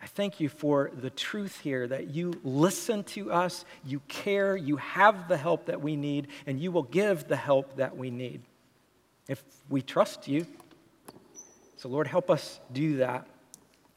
I 0.00 0.06
thank 0.06 0.40
you 0.40 0.48
for 0.48 0.90
the 1.00 1.10
truth 1.10 1.60
here 1.60 1.86
that 1.86 2.08
you 2.08 2.34
listen 2.42 3.04
to 3.04 3.30
us, 3.30 3.64
you 3.84 4.00
care, 4.08 4.56
you 4.56 4.76
have 4.76 5.28
the 5.28 5.36
help 5.36 5.66
that 5.66 5.80
we 5.80 5.94
need, 5.94 6.28
and 6.46 6.60
you 6.60 6.72
will 6.72 6.82
give 6.82 7.28
the 7.28 7.36
help 7.36 7.76
that 7.76 7.96
we 7.96 8.10
need 8.10 8.42
if 9.28 9.42
we 9.68 9.80
trust 9.80 10.26
you. 10.26 10.46
So, 11.76 11.88
Lord, 11.88 12.06
help 12.06 12.30
us 12.30 12.60
do 12.72 12.96
that. 12.98 13.26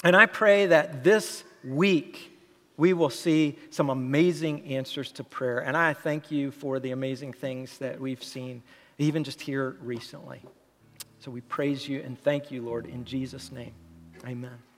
And 0.04 0.15
I 0.15 0.28
pray 0.28 0.67
that 0.67 1.04
this 1.04 1.43
week, 1.63 2.35
we 2.77 2.93
will 2.93 3.09
see 3.09 3.57
some 3.69 3.89
amazing 3.89 4.65
answers 4.65 5.11
to 5.13 5.23
prayer. 5.23 5.59
And 5.59 5.77
I 5.77 5.93
thank 5.93 6.31
you 6.31 6.51
for 6.51 6.79
the 6.79 6.91
amazing 6.91 7.33
things 7.33 7.77
that 7.77 7.99
we've 7.99 8.23
seen, 8.23 8.63
even 8.97 9.23
just 9.23 9.41
here 9.41 9.77
recently. 9.81 10.41
So 11.19 11.31
we 11.31 11.41
praise 11.41 11.88
you 11.88 12.01
and 12.01 12.19
thank 12.19 12.51
you, 12.51 12.61
Lord, 12.61 12.85
in 12.85 13.05
Jesus' 13.05 13.51
name. 13.51 13.73
Amen. 14.25 14.74